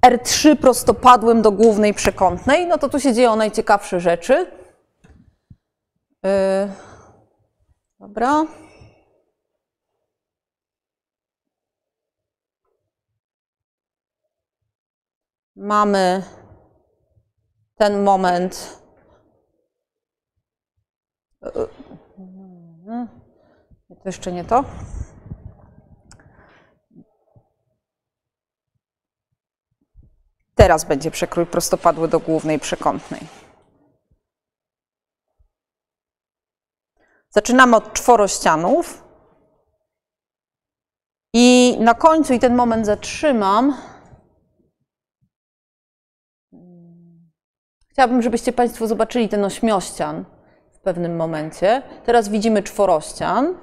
R3 0.05 0.55
prostopadłym 0.55 1.41
do 1.41 1.51
głównej 1.51 1.93
przekątnej, 1.93 2.67
no 2.67 2.77
to 2.77 2.89
tu 2.89 2.99
się 2.99 3.13
dzieją 3.13 3.35
najciekawsze 3.35 3.99
rzeczy. 3.99 4.51
Yy, 6.23 6.29
dobra. 7.99 8.45
Mamy 15.55 16.23
ten 17.75 18.03
moment 18.03 18.79
to 23.99 24.09
jeszcze 24.09 24.31
nie 24.31 24.43
to. 24.43 24.63
Teraz 30.59 30.85
będzie 30.85 31.11
przekrój 31.11 31.45
prostopadły 31.45 32.07
do 32.07 32.19
głównej 32.19 32.59
przekątnej. 32.59 33.21
Zaczynamy 37.29 37.75
od 37.75 37.93
czworościanów. 37.93 39.03
I 41.33 41.77
na 41.79 41.93
końcu, 41.93 42.33
i 42.33 42.39
ten 42.39 42.55
moment 42.55 42.85
zatrzymam, 42.85 43.77
chciałabym, 47.87 48.21
żebyście 48.21 48.53
Państwo 48.53 48.87
zobaczyli 48.87 49.29
ten 49.29 49.45
ośmiościan 49.45 50.25
w 50.73 50.79
pewnym 50.79 51.15
momencie. 51.15 51.81
Teraz 52.05 52.29
widzimy 52.29 52.63
czworościan, 52.63 53.57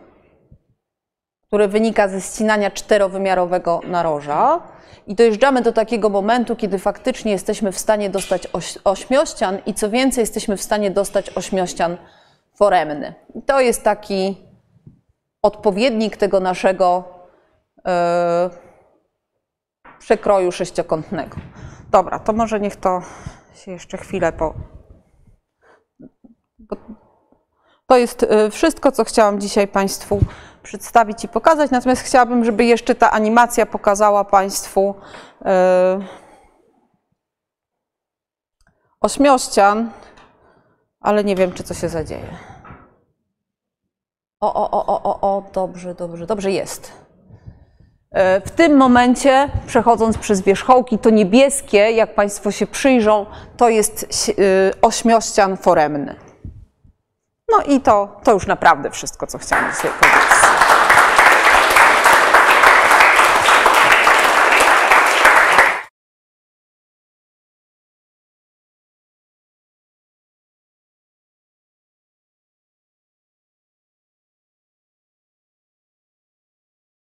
który 1.47 1.69
wynika 1.69 2.09
ze 2.09 2.21
ścinania 2.21 2.71
czterowymiarowego 2.71 3.81
naroża. 3.85 4.61
I 5.07 5.15
dojeżdżamy 5.15 5.63
do 5.63 5.73
takiego 5.73 6.09
momentu, 6.09 6.57
kiedy 6.57 6.79
faktycznie 6.79 7.33
jesteśmy 7.33 7.73
w 7.73 7.79
stanie 7.79 8.11
dostać 8.11 8.49
oś, 8.53 8.79
ośmiościan 8.85 9.59
i 9.67 9.75
co 9.75 9.91
więcej, 9.91 10.23
jesteśmy 10.23 10.57
w 10.57 10.63
stanie 10.63 10.91
dostać 10.91 11.31
ośmiościan 11.37 11.97
foremny. 12.55 13.15
I 13.35 13.43
to 13.43 13.61
jest 13.61 13.83
taki 13.83 14.37
odpowiednik 15.43 16.17
tego 16.17 16.41
naszego 16.41 17.05
yy, 17.77 17.93
przekroju 19.99 20.53
sześciokątnego. 20.53 21.37
Dobra, 21.91 22.19
to 22.19 22.33
może 22.33 22.61
niech 22.61 22.77
to 22.77 23.03
się 23.55 23.73
jeszcze 23.73 23.99
chwilę 23.99 24.33
po, 24.33 24.55
to 27.87 27.97
jest 27.97 28.23
y, 28.23 28.51
wszystko, 28.51 28.93
co 28.93 29.05
chciałam 29.05 29.41
dzisiaj 29.41 29.69
Państwu 29.69 30.21
przedstawić 30.67 31.25
i 31.25 31.29
pokazać. 31.29 31.71
Natomiast 31.71 32.03
chciałabym, 32.03 32.45
żeby 32.45 32.65
jeszcze 32.65 32.95
ta 32.95 33.11
animacja 33.11 33.67
pokazała 33.67 34.25
Państwu 34.25 34.95
y, 35.41 35.45
ośmiościan, 39.01 39.91
ale 41.01 41.25
nie 41.25 41.37
wiem, 41.37 41.53
czy 41.53 41.63
co 41.63 41.75
się 41.75 41.89
zadzieje. 41.89 42.37
O, 44.41 44.55
o, 44.55 44.71
o, 44.71 44.87
o, 44.87 45.03
o, 45.03 45.21
o, 45.21 45.43
dobrze, 45.53 45.95
dobrze, 45.95 46.27
dobrze 46.27 46.51
jest. 46.51 46.87
Y, 46.87 48.41
w 48.47 48.51
tym 48.51 48.77
momencie, 48.77 49.51
przechodząc 49.67 50.19
przez 50.19 50.41
wierzchołki, 50.41 50.99
to 50.99 51.11
niebieskie, 51.11 51.79
jak 51.79 52.15
Państwo 52.15 52.51
się 52.51 52.67
przyjrzą, 52.67 53.27
to 53.57 53.69
jest 53.69 54.07
ośmiościan 54.83 55.57
foremny. 55.57 56.26
No 57.49 57.63
i 57.63 57.81
to, 57.81 58.21
to 58.25 58.33
już 58.33 58.47
naprawdę 58.47 58.91
wszystko, 58.91 59.27
co 59.27 59.39
chciałam 59.39 59.73
dzisiaj 59.73 59.91
powiedzieć. 60.01 60.86